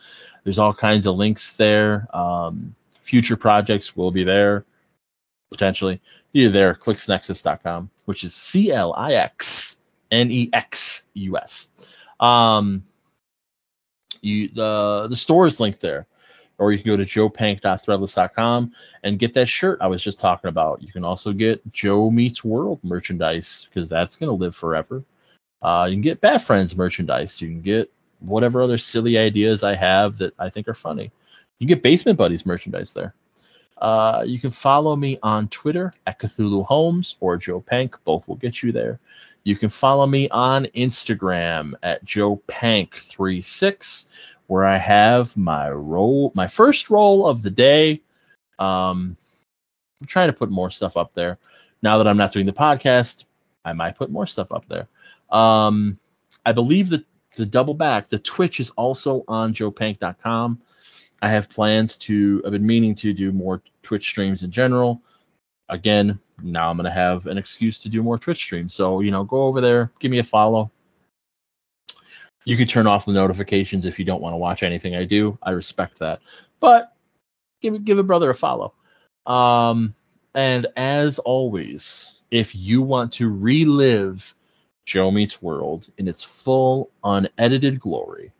[0.42, 2.08] There's all kinds of links there.
[2.14, 4.64] Um, future projects will be there
[5.54, 6.00] potentially.
[6.32, 9.78] Either there, clixnexus.com, which is C L I X
[10.10, 11.70] N E X U S.
[12.20, 12.84] Um,
[14.20, 16.06] you the the store is linked there,
[16.58, 20.82] or you can go to joepank.threadless.com and get that shirt I was just talking about.
[20.82, 25.04] You can also get Joe Meets World merchandise because that's going to live forever.
[25.62, 27.40] Uh, you can get Bad Friends merchandise.
[27.40, 27.90] You can get
[28.20, 31.04] whatever other silly ideas I have that I think are funny.
[31.58, 33.14] You can get Basement Buddies merchandise there.
[33.78, 37.96] Uh, you can follow me on Twitter at Cthulhu Holmes or Joe Pank.
[38.04, 39.00] Both will get you there.
[39.42, 44.06] You can follow me on Instagram at Joe Pank36,
[44.46, 48.00] where I have my role, my first role of the day.
[48.58, 49.16] Um,
[50.00, 51.38] I'm trying to put more stuff up there.
[51.82, 53.26] Now that I'm not doing the podcast,
[53.64, 54.88] I might put more stuff up there.
[55.30, 55.98] Um,
[56.46, 57.04] I believe that
[57.34, 60.60] to double back, the Twitch is also on joepank.com.
[61.22, 65.02] I have plans to, I've been meaning to do more Twitch streams in general.
[65.68, 68.74] Again, now I'm going to have an excuse to do more Twitch streams.
[68.74, 70.70] So, you know, go over there, give me a follow.
[72.44, 75.38] You can turn off the notifications if you don't want to watch anything I do.
[75.42, 76.20] I respect that.
[76.60, 76.92] But
[77.62, 78.74] give give a brother a follow.
[79.24, 79.94] Um,
[80.34, 84.34] and as always, if you want to relive
[84.84, 88.32] Joe Meets World in its full unedited glory,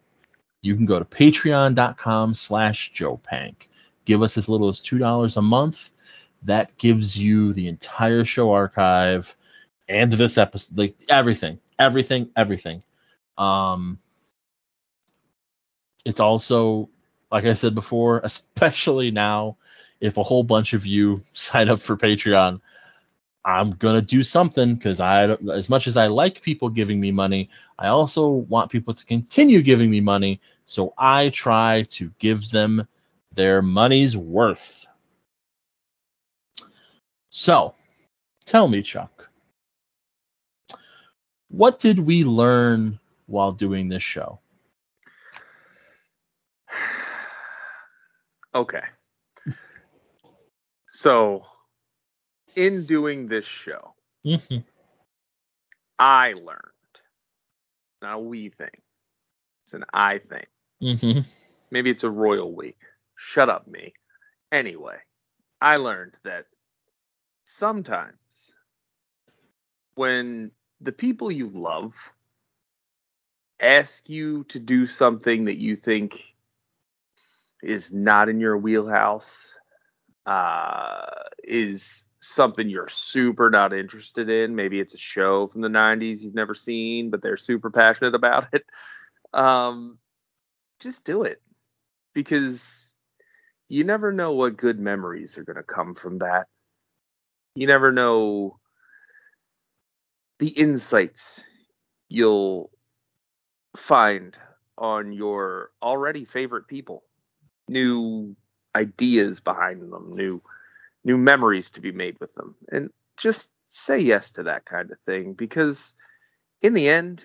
[0.65, 3.69] you can go to patreon.com slash Joe Pank.
[4.07, 5.91] Give us as little as two dollars a month.
[6.45, 9.37] That gives you the entire show archive
[9.89, 12.83] and this episode, like everything, everything, everything.
[13.37, 13.99] Um,
[16.05, 16.89] it's also,
[17.31, 19.59] like I said before, especially now,
[20.01, 22.61] if a whole bunch of you sign up for Patreon,
[23.45, 27.51] I'm gonna do something because I, as much as I like people giving me money,
[27.79, 30.41] I also want people to continue giving me money.
[30.65, 32.87] So I try to give them
[33.35, 34.87] their money's worth.
[37.31, 37.75] So,
[38.47, 39.29] tell me, Chuck,
[41.49, 44.41] what did we learn while doing this show?
[48.55, 48.83] Okay.
[50.87, 51.45] So,
[52.55, 53.95] in doing this show,
[54.25, 54.59] Mm-hmm.
[55.99, 56.61] I learned.
[58.03, 58.71] Not a we thing.
[59.65, 60.45] It's an I thing.
[60.83, 61.21] Mm-hmm.
[61.71, 62.79] Maybe it's a royal week.
[63.17, 63.93] Shut up, me.
[64.53, 64.99] Anyway,
[65.61, 66.47] I learned that
[67.45, 68.55] sometimes
[69.95, 70.51] when
[70.81, 72.15] the people you love
[73.61, 76.35] ask you to do something that you think
[77.63, 79.59] is not in your wheelhouse,
[80.27, 81.07] uh,
[81.43, 84.55] is something you're super not interested in.
[84.55, 88.49] Maybe it's a show from the 90s you've never seen, but they're super passionate about
[88.53, 88.65] it.
[89.33, 89.99] Um,
[90.85, 91.41] just do it
[92.13, 92.95] because
[93.71, 96.47] you never know what good memories are going to come from that.
[97.57, 98.59] You never know
[100.39, 101.49] the insights
[102.11, 102.71] you'll
[103.75, 104.37] find
[104.77, 107.03] on your already favorite people,
[107.67, 108.37] new
[108.77, 110.43] ideas behind them, new
[111.03, 112.57] new memories to be made with them.
[112.71, 115.95] And just say yes to that kind of thing because
[116.61, 117.25] in the end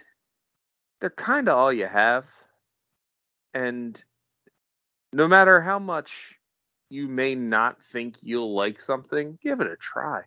[1.02, 2.26] they're kind of all you have
[3.54, 4.02] and
[5.14, 6.40] no matter how much
[6.90, 10.22] you may not think you'll like something, give it a try.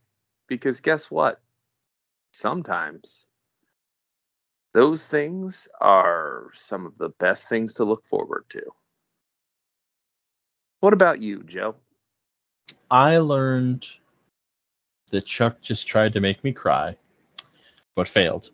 [0.49, 1.41] Because guess what?
[2.33, 3.27] Sometimes
[4.75, 8.63] those things are some of the best things to look forward to.
[10.81, 11.77] What about you, Joe?
[12.91, 13.87] I learned
[15.11, 16.97] that Chuck just tried to make me cry,
[17.95, 18.51] but failed.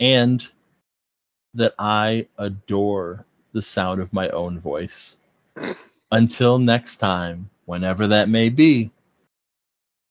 [0.00, 0.46] And
[1.54, 3.24] that I adore
[3.54, 5.16] the sound of my own voice.
[6.12, 8.90] Until next time, whenever that may be,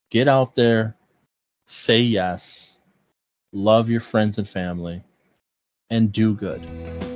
[0.10, 0.96] get out there,
[1.66, 2.80] say yes,
[3.52, 5.04] love your friends and family,
[5.90, 7.13] and do good.